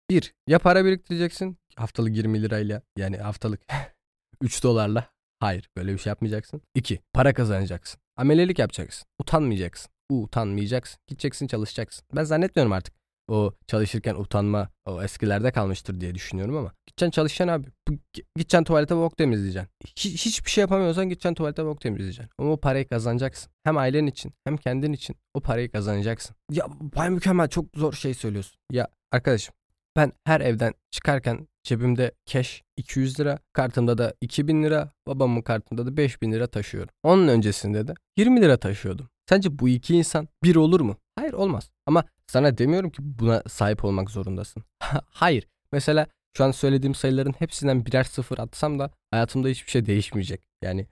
Bir, 0.09 0.33
ya 0.47 0.59
para 0.59 0.85
biriktireceksin 0.85 1.57
haftalık 1.75 2.17
20 2.17 2.41
lirayla 2.41 2.81
yani 2.97 3.17
haftalık 3.17 3.61
3 4.41 4.63
dolarla. 4.63 5.09
Hayır 5.39 5.69
böyle 5.77 5.93
bir 5.93 5.97
şey 5.97 6.11
yapmayacaksın. 6.11 6.61
İki, 6.75 6.99
para 7.13 7.33
kazanacaksın. 7.33 8.01
Amelelik 8.17 8.59
yapacaksın. 8.59 9.07
Utanmayacaksın. 9.19 9.91
Utanmayacaksın. 10.09 10.99
Gideceksin 11.07 11.47
çalışacaksın. 11.47 12.05
Ben 12.15 12.23
zannetmiyorum 12.23 12.71
artık 12.71 12.93
o 13.27 13.53
çalışırken 13.67 14.15
utanma 14.15 14.69
o 14.85 15.03
eskilerde 15.03 15.51
kalmıştır 15.51 16.01
diye 16.01 16.15
düşünüyorum 16.15 16.57
ama 16.57 16.73
gideceksin 16.87 17.11
çalışacaksın 17.11 17.53
abi. 17.53 17.67
Gideceksin 18.13 18.63
tuvalete 18.63 18.95
bok 18.95 19.17
temizleyeceksin. 19.17 19.69
Hiç, 19.85 20.25
hiçbir 20.25 20.51
şey 20.51 20.61
yapamıyorsan 20.61 21.05
gideceksin 21.05 21.33
tuvalete 21.33 21.65
bok 21.65 21.81
temizleyeceksin. 21.81 22.31
Ama 22.37 22.51
o 22.51 22.57
parayı 22.57 22.87
kazanacaksın. 22.87 23.51
Hem 23.63 23.77
ailen 23.77 24.07
için 24.07 24.33
hem 24.43 24.57
kendin 24.57 24.93
için 24.93 25.15
o 25.33 25.39
parayı 25.39 25.71
kazanacaksın. 25.71 26.35
Ya 26.51 26.65
bay 26.95 27.09
mükemmel 27.09 27.47
çok 27.47 27.65
zor 27.75 27.93
şey 27.93 28.13
söylüyorsun. 28.13 28.59
Ya 28.71 28.87
arkadaşım 29.11 29.53
ben 29.99 30.11
her 30.23 30.41
evden 30.41 30.73
çıkarken 30.91 31.47
cebimde 31.63 32.11
cash 32.25 32.63
200 32.77 33.19
lira, 33.19 33.39
kartımda 33.53 33.97
da 33.97 34.13
2000 34.21 34.63
lira, 34.63 34.91
babamın 35.07 35.41
kartında 35.41 35.85
da 35.85 35.97
5000 35.97 36.31
lira 36.31 36.47
taşıyorum. 36.47 36.89
Onun 37.03 37.27
öncesinde 37.27 37.87
de 37.87 37.93
20 38.17 38.41
lira 38.41 38.57
taşıyordum. 38.57 39.09
Sence 39.29 39.59
bu 39.59 39.69
iki 39.69 39.95
insan 39.95 40.27
bir 40.43 40.55
olur 40.55 40.81
mu? 40.81 40.97
Hayır 41.15 41.33
olmaz. 41.33 41.71
Ama 41.85 42.03
sana 42.27 42.57
demiyorum 42.57 42.89
ki 42.89 42.97
buna 43.01 43.43
sahip 43.47 43.85
olmak 43.85 44.09
zorundasın. 44.09 44.63
Hayır. 45.09 45.47
Mesela 45.71 46.07
şu 46.37 46.43
an 46.43 46.51
söylediğim 46.51 46.95
sayıların 46.95 47.33
hepsinden 47.39 47.85
birer 47.85 48.03
sıfır 48.03 48.37
atsam 48.37 48.79
da 48.79 48.91
hayatımda 49.11 49.47
hiçbir 49.47 49.71
şey 49.71 49.85
değişmeyecek. 49.85 50.41
Yani 50.63 50.87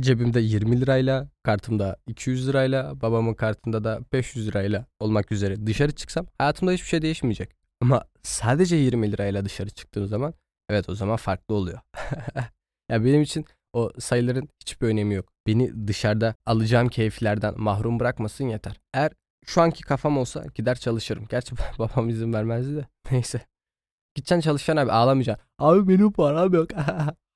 cebimde 0.00 0.40
20 0.40 0.80
lirayla, 0.80 1.28
kartımda 1.42 1.96
200 2.06 2.48
lirayla, 2.48 3.00
babamın 3.00 3.34
kartında 3.34 3.84
da 3.84 4.00
500 4.12 4.48
lirayla 4.48 4.86
olmak 5.00 5.32
üzere 5.32 5.66
dışarı 5.66 5.92
çıksam 5.92 6.26
hayatımda 6.38 6.72
hiçbir 6.72 6.88
şey 6.88 7.02
değişmeyecek. 7.02 7.63
Ama 7.84 8.04
sadece 8.22 8.76
20 8.76 9.12
lirayla 9.12 9.44
dışarı 9.44 9.70
çıktığım 9.70 10.06
zaman 10.06 10.34
evet 10.68 10.88
o 10.88 10.94
zaman 10.94 11.16
farklı 11.16 11.54
oluyor. 11.54 11.78
ya 12.90 13.04
benim 13.04 13.22
için 13.22 13.44
o 13.72 13.90
sayıların 13.98 14.48
hiçbir 14.60 14.86
önemi 14.86 15.14
yok. 15.14 15.32
Beni 15.46 15.88
dışarıda 15.88 16.34
alacağım 16.46 16.88
keyiflerden 16.88 17.54
mahrum 17.56 18.00
bırakmasın 18.00 18.48
yeter. 18.48 18.80
Eğer 18.94 19.12
şu 19.46 19.62
anki 19.62 19.82
kafam 19.82 20.18
olsa 20.18 20.44
gider 20.54 20.74
çalışırım. 20.74 21.26
Gerçi 21.30 21.54
babam 21.78 22.08
izin 22.08 22.32
vermezdi 22.32 22.76
de. 22.76 22.88
Neyse. 23.10 23.40
Gideceksin 24.14 24.40
çalışacaksın 24.40 24.82
abi 24.82 24.92
ağlamayacaksın. 24.92 25.46
Abi 25.58 25.88
benim 25.88 26.12
param 26.12 26.54
yok. 26.54 26.70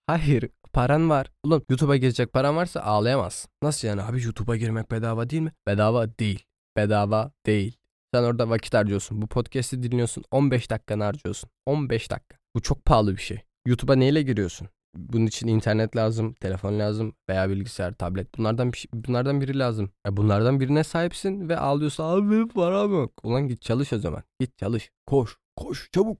Hayır 0.07 0.49
paran 0.73 1.11
var. 1.11 1.31
Ulan 1.45 1.63
YouTube'a 1.69 1.97
girecek 1.97 2.33
paran 2.33 2.57
varsa 2.57 2.81
ağlayamazsın. 2.81 3.51
Nasıl 3.63 3.89
yani 3.89 4.03
abi 4.03 4.23
YouTube'a 4.23 4.57
girmek 4.57 4.91
bedava 4.91 5.31
değil 5.31 5.43
mi? 5.43 5.53
Bedava 5.67 6.19
değil. 6.19 6.45
Bedava 6.77 7.33
değil. 7.47 7.78
Sen 8.15 8.23
orada 8.23 8.51
vakit 8.51 8.75
harcıyorsun. 8.75 9.23
Bu 9.23 9.27
podcast'i 9.27 9.83
dinliyorsun. 9.83 10.25
15 10.31 10.71
dakikanı 10.71 11.05
harcıyorsun. 11.05 11.51
15 11.67 12.11
dakika. 12.11 12.37
Bu 12.57 12.63
çok 12.63 12.85
pahalı 12.85 13.17
bir 13.17 13.23
şey. 13.23 13.41
YouTube'a 13.67 13.97
neyle 13.97 14.23
giriyorsun? 14.23 14.69
Bunun 14.97 15.27
için 15.27 15.49
internet 15.49 15.97
lazım, 15.97 16.35
telefon 16.35 16.79
lazım 16.79 17.15
veya 17.29 17.51
bilgisayar, 17.51 17.93
tablet. 17.93 18.39
Bunlardan 18.39 18.73
bir, 18.73 18.89
bunlardan 18.95 19.41
biri 19.41 19.59
lazım. 19.59 19.91
Ya 20.07 20.17
bunlardan 20.17 20.61
birine 20.61 20.85
sahipsin 20.85 21.49
ve 21.49 21.59
ağlıyorsun. 21.59 22.05
Abi 22.05 22.49
param 22.49 22.93
yok. 22.93 23.13
Ulan 23.23 23.49
git 23.49 23.63
çalış 23.63 23.93
o 23.93 23.99
zaman. 23.99 24.23
Git 24.41 24.59
çalış. 24.59 24.91
Koş. 25.07 25.37
Koş 25.57 25.89
çabuk. 25.93 26.19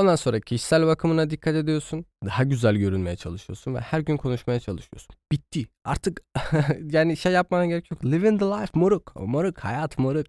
Ondan 0.00 0.16
sonra 0.16 0.40
kişisel 0.40 0.86
bakımına 0.86 1.30
dikkat 1.30 1.54
ediyorsun. 1.54 2.06
Daha 2.24 2.44
güzel 2.44 2.76
görünmeye 2.76 3.16
çalışıyorsun 3.16 3.74
ve 3.74 3.80
her 3.80 4.00
gün 4.00 4.16
konuşmaya 4.16 4.60
çalışıyorsun. 4.60 5.14
Bitti. 5.32 5.66
Artık 5.84 6.22
yani 6.90 7.16
şey 7.16 7.32
yapmana 7.32 7.66
gerek 7.66 7.90
yok. 7.90 8.04
Living 8.04 8.40
the 8.40 8.46
life 8.46 8.70
moruk. 8.74 9.16
Moruk 9.16 9.58
hayat 9.58 9.98
moruk. 9.98 10.26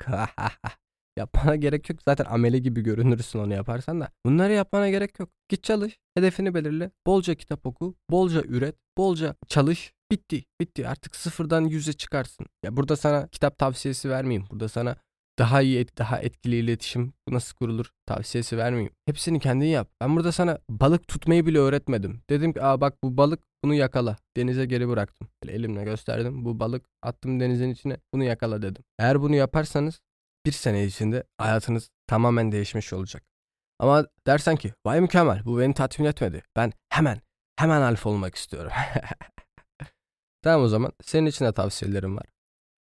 Yapmana 1.17 1.55
gerek 1.55 1.89
yok. 1.89 1.99
Zaten 2.05 2.25
amele 2.25 2.59
gibi 2.59 2.81
görünürsün 2.81 3.39
onu 3.39 3.53
yaparsan 3.53 4.01
da. 4.01 4.09
Bunları 4.25 4.53
yapmana 4.53 4.89
gerek 4.89 5.19
yok. 5.19 5.29
Git 5.49 5.63
çalış. 5.63 5.99
Hedefini 6.15 6.53
belirle. 6.53 6.91
Bolca 7.07 7.35
kitap 7.35 7.65
oku. 7.65 7.95
Bolca 8.09 8.41
üret. 8.41 8.75
Bolca 8.97 9.35
çalış. 9.47 9.93
Bitti. 10.11 10.43
Bitti. 10.61 10.87
Artık 10.87 11.15
sıfırdan 11.15 11.61
yüze 11.61 11.93
çıkarsın. 11.93 12.45
Ya 12.63 12.77
burada 12.77 12.95
sana 12.95 13.27
kitap 13.27 13.57
tavsiyesi 13.57 14.09
vermeyeyim. 14.09 14.47
Burada 14.51 14.69
sana 14.69 14.95
daha 15.39 15.61
iyi, 15.61 15.87
daha 15.97 16.19
etkili 16.19 16.55
iletişim 16.55 17.13
nasıl 17.29 17.55
kurulur 17.55 17.91
tavsiyesi 18.05 18.57
vermeyeyim. 18.57 18.93
Hepsini 19.05 19.39
kendin 19.39 19.65
yap. 19.65 19.89
Ben 20.01 20.15
burada 20.15 20.31
sana 20.31 20.57
balık 20.69 21.07
tutmayı 21.07 21.45
bile 21.45 21.59
öğretmedim. 21.59 22.21
Dedim 22.29 22.53
ki 22.53 22.63
Aa, 22.63 22.81
bak 22.81 23.03
bu 23.03 23.17
balık 23.17 23.39
bunu 23.63 23.73
yakala. 23.73 24.17
Denize 24.37 24.65
geri 24.65 24.87
bıraktım. 24.87 25.27
Böyle 25.43 25.55
elimle 25.55 25.83
gösterdim. 25.83 26.45
Bu 26.45 26.59
balık 26.59 26.85
attım 27.01 27.39
denizin 27.39 27.69
içine 27.69 27.97
bunu 28.13 28.23
yakala 28.23 28.61
dedim. 28.61 28.83
Eğer 28.99 29.21
bunu 29.21 29.35
yaparsanız 29.35 30.01
bir 30.45 30.51
sene 30.51 30.85
içinde 30.85 31.23
hayatınız 31.37 31.89
tamamen 32.07 32.51
değişmiş 32.51 32.93
olacak. 32.93 33.23
Ama 33.79 34.05
dersen 34.27 34.55
ki 34.55 34.73
vay 34.85 35.01
mükemmel 35.01 35.45
bu 35.45 35.59
beni 35.59 35.73
tatmin 35.73 36.05
etmedi. 36.05 36.43
Ben 36.55 36.73
hemen 36.89 37.21
hemen 37.55 37.81
alfa 37.81 38.09
olmak 38.09 38.35
istiyorum. 38.35 38.71
tamam 40.41 40.65
o 40.65 40.67
zaman 40.67 40.91
senin 41.03 41.25
için 41.25 41.45
de 41.45 41.53
tavsiyelerim 41.53 42.17
var. 42.17 42.25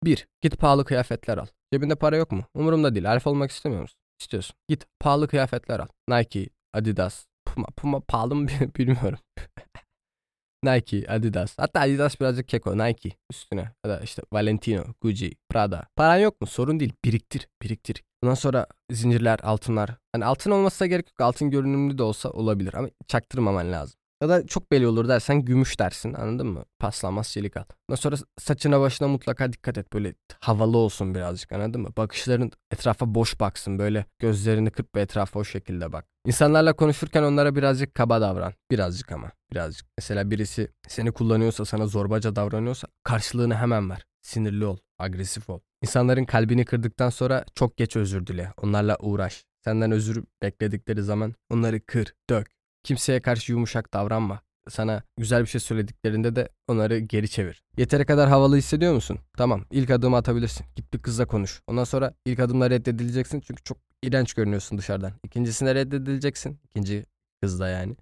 1. 0.04 0.28
Git 0.42 0.58
pahalı 0.58 0.86
kıyafetler 0.86 1.38
al. 1.38 1.48
Cebinde 1.74 1.96
para 1.96 2.18
yok 2.18 2.32
mu? 2.32 2.44
Umurumda 2.54 2.96
değil. 2.96 3.12
Alfa 3.12 3.30
olmak 3.30 3.52
istemiyor 3.52 3.82
musun? 3.82 4.00
İstiyorsun. 4.22 4.56
Git 4.70 4.86
pahalı 5.00 5.28
kıyafetler 5.28 5.80
al. 5.80 5.88
Nike, 6.10 6.50
Adidas, 6.74 7.26
Puma, 7.46 7.68
Puma 7.78 8.00
pahalı 8.00 8.36
mı 8.36 8.48
bilmiyorum. 8.78 9.20
Nike, 10.64 11.08
Adidas. 11.08 11.54
Hatta 11.58 11.80
Adidas 11.80 12.20
birazcık 12.20 12.48
keko. 12.48 12.78
Nike 12.78 13.12
üstüne. 13.32 13.72
Ya 13.86 13.92
da 13.92 14.00
işte 14.00 14.22
Valentino, 14.34 14.84
Gucci, 15.02 15.32
Prada. 15.50 15.88
Paran 15.96 16.18
yok 16.18 16.42
mu? 16.42 16.48
Sorun 16.48 16.80
değil. 16.80 16.94
Biriktir. 17.06 17.48
Biriktir. 17.62 18.04
Bundan 18.24 18.34
sonra 18.34 18.68
zincirler, 18.92 19.40
altınlar. 19.44 19.98
Hani 20.12 20.26
altın 20.26 20.52
olmasa 20.52 20.86
gerek 20.86 21.08
yok. 21.08 21.22
Altın 21.22 21.50
görünümlü 21.52 21.98
de 21.98 22.04
olsa 22.04 22.30
olabilir. 22.30 22.74
Ama 22.74 22.90
çaktırmaman 23.08 23.72
lazım. 23.72 24.00
Ya 24.22 24.30
da 24.30 24.48
çok 24.48 24.72
belli 24.72 24.88
olur 24.88 25.08
dersen 25.08 25.42
gümüş 25.42 25.80
dersin 25.80 26.14
anladın 26.14 26.48
mı? 26.48 26.66
Paslanmaz 26.80 27.30
çelik. 27.30 27.56
Ondan 27.58 27.96
sonra 27.96 28.16
saçına 28.40 28.80
başına 28.82 29.08
mutlaka 29.08 29.54
dikkat 29.54 29.78
et. 29.78 29.94
Böyle 29.94 30.14
havalı 30.40 30.78
olsun 30.78 31.16
birazcık 31.16 31.52
anladın 31.52 31.82
mı? 31.82 31.90
Bakışların 31.98 32.52
etrafa 32.72 33.16
boş 33.16 33.40
baksın. 33.40 33.80
Böyle 33.80 34.06
gözlerini 34.20 34.72
kırp 34.72 34.96
ve 34.96 35.02
etrafa 35.02 35.40
o 35.40 35.44
şekilde 35.44 35.92
bak. 35.94 36.06
İnsanlarla 36.26 36.74
konuşurken 36.74 37.24
onlara 37.24 37.56
birazcık 37.56 37.96
kaba 37.96 38.22
davran. 38.22 38.54
Birazcık 38.72 39.12
ama 39.12 39.32
birazcık. 39.52 39.88
Mesela 39.98 40.32
birisi 40.32 40.72
seni 40.88 41.12
kullanıyorsa 41.12 41.66
sana 41.66 41.88
zorbaca 41.88 42.36
davranıyorsa 42.36 42.88
karşılığını 43.04 43.56
hemen 43.56 43.90
ver. 43.90 44.06
Sinirli 44.22 44.66
ol, 44.66 44.78
agresif 45.00 45.50
ol. 45.50 45.60
İnsanların 45.82 46.26
kalbini 46.26 46.66
kırdıktan 46.66 47.10
sonra 47.10 47.46
çok 47.56 47.78
geç 47.78 47.96
özür 47.96 48.28
dile. 48.28 48.54
Onlarla 48.58 48.98
uğraş. 49.00 49.46
Senden 49.64 49.92
özür 49.92 50.24
bekledikleri 50.42 51.04
zaman 51.04 51.34
onları 51.50 51.86
kır, 51.86 52.14
dök. 52.30 52.57
Kimseye 52.88 53.22
karşı 53.22 53.52
yumuşak 53.52 53.94
davranma. 53.94 54.42
Sana 54.70 55.04
güzel 55.18 55.42
bir 55.42 55.48
şey 55.48 55.62
söylediklerinde 55.62 56.36
de 56.36 56.50
onları 56.68 57.00
geri 57.00 57.30
çevir. 57.30 57.64
Yeteri 57.78 58.06
kadar 58.06 58.30
havalı 58.30 58.56
hissediyor 58.56 58.94
musun? 58.94 59.20
Tamam 59.38 59.66
ilk 59.72 59.90
adımı 59.90 60.18
atabilirsin. 60.18 60.66
Git 60.76 60.94
bir 60.94 61.00
kızla 61.00 61.28
konuş. 61.28 61.62
Ondan 61.68 61.84
sonra 61.84 62.14
ilk 62.26 62.40
adımla 62.40 62.70
reddedileceksin 62.70 63.40
çünkü 63.40 63.64
çok 63.64 63.78
iğrenç 64.04 64.34
görünüyorsun 64.34 64.78
dışarıdan. 64.78 65.14
İkincisinde 65.24 65.76
reddedileceksin. 65.76 66.60
İkinci 66.64 67.06
kızla 67.42 67.68
yani. 67.68 67.96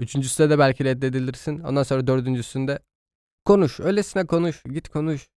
Üçüncüsünde 0.00 0.50
de 0.50 0.58
belki 0.58 0.84
reddedilirsin. 0.84 1.60
Ondan 1.60 1.82
sonra 1.82 2.06
dördüncüsünde 2.06 2.78
konuş. 3.44 3.80
Öylesine 3.80 4.26
konuş. 4.26 4.62
Git 4.62 4.88
konuş. 4.88 5.28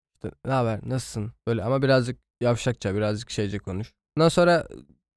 Ne 0.46 0.52
haber? 0.52 0.80
Nasılsın? 0.84 1.34
Böyle 1.48 1.64
ama 1.64 1.82
birazcık 1.82 2.20
yavşakça, 2.42 2.96
birazcık 2.96 3.30
şeyce 3.30 3.60
konuş. 3.60 3.94
Ondan 4.18 4.30
sonra 4.30 4.68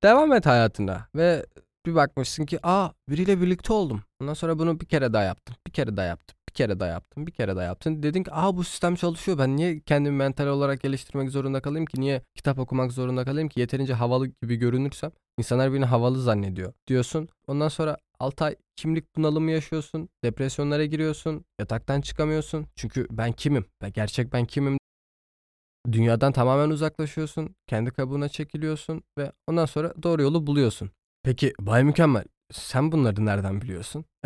devam 0.04 0.32
et 0.32 0.46
hayatına 0.46 1.08
ve 1.14 1.46
bir 1.86 1.94
bakmışsın 1.94 2.46
ki 2.46 2.58
aa 2.62 2.90
biriyle 3.08 3.40
birlikte 3.40 3.72
oldum. 3.72 4.02
Ondan 4.20 4.34
sonra 4.34 4.58
bunu 4.58 4.80
bir 4.80 4.86
kere 4.86 5.12
daha 5.12 5.22
yaptım. 5.22 5.56
Bir 5.66 5.72
kere 5.72 5.96
daha 5.96 6.06
yaptım. 6.06 6.36
Bir 6.48 6.54
kere 6.54 6.80
daha 6.80 6.88
yaptım. 6.88 7.26
Bir 7.26 7.32
kere 7.32 7.56
daha 7.56 7.64
yaptım. 7.64 8.02
Dedin 8.02 8.22
ki 8.22 8.30
aa 8.32 8.56
bu 8.56 8.64
sistem 8.64 8.94
çalışıyor. 8.94 9.38
Ben 9.38 9.56
niye 9.56 9.80
kendimi 9.80 10.16
mental 10.16 10.46
olarak 10.46 10.80
geliştirmek 10.80 11.30
zorunda 11.30 11.60
kalayım 11.62 11.86
ki? 11.86 12.00
Niye 12.00 12.22
kitap 12.34 12.58
okumak 12.58 12.92
zorunda 12.92 13.24
kalayım 13.24 13.48
ki? 13.48 13.60
Yeterince 13.60 13.94
havalı 13.94 14.26
gibi 14.26 14.56
görünürsem 14.56 15.10
insanlar 15.38 15.72
beni 15.72 15.84
havalı 15.84 16.22
zannediyor 16.22 16.72
diyorsun. 16.86 17.28
Ondan 17.46 17.68
sonra 17.68 17.96
6 18.18 18.44
ay 18.44 18.56
kimlik 18.76 19.16
bunalımı 19.16 19.50
yaşıyorsun. 19.50 20.08
Depresyonlara 20.24 20.84
giriyorsun. 20.84 21.44
Yataktan 21.60 22.00
çıkamıyorsun. 22.00 22.66
Çünkü 22.76 23.06
ben 23.10 23.32
kimim? 23.32 23.64
Ben 23.82 23.92
gerçek 23.92 24.32
ben 24.32 24.44
kimim? 24.44 24.78
Dünyadan 25.92 26.32
tamamen 26.32 26.70
uzaklaşıyorsun. 26.70 27.54
Kendi 27.66 27.90
kabuğuna 27.90 28.28
çekiliyorsun 28.28 29.02
ve 29.18 29.32
ondan 29.46 29.66
sonra 29.66 29.94
doğru 30.02 30.22
yolu 30.22 30.46
buluyorsun. 30.46 30.90
Peki 31.22 31.52
Bay 31.60 31.84
Mükemmel 31.84 32.24
sen 32.52 32.92
bunları 32.92 33.26
nereden 33.26 33.60
biliyorsun? 33.60 34.04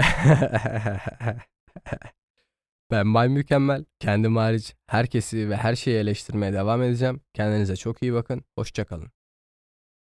ben 2.90 3.14
Bay 3.14 3.28
Mükemmel. 3.28 3.84
Kendim 4.00 4.36
hariç 4.36 4.74
herkesi 4.86 5.50
ve 5.50 5.56
her 5.56 5.74
şeyi 5.74 5.96
eleştirmeye 5.96 6.52
devam 6.52 6.82
edeceğim. 6.82 7.20
Kendinize 7.34 7.76
çok 7.76 8.02
iyi 8.02 8.12
bakın. 8.12 8.44
Hoşçakalın. 8.58 9.10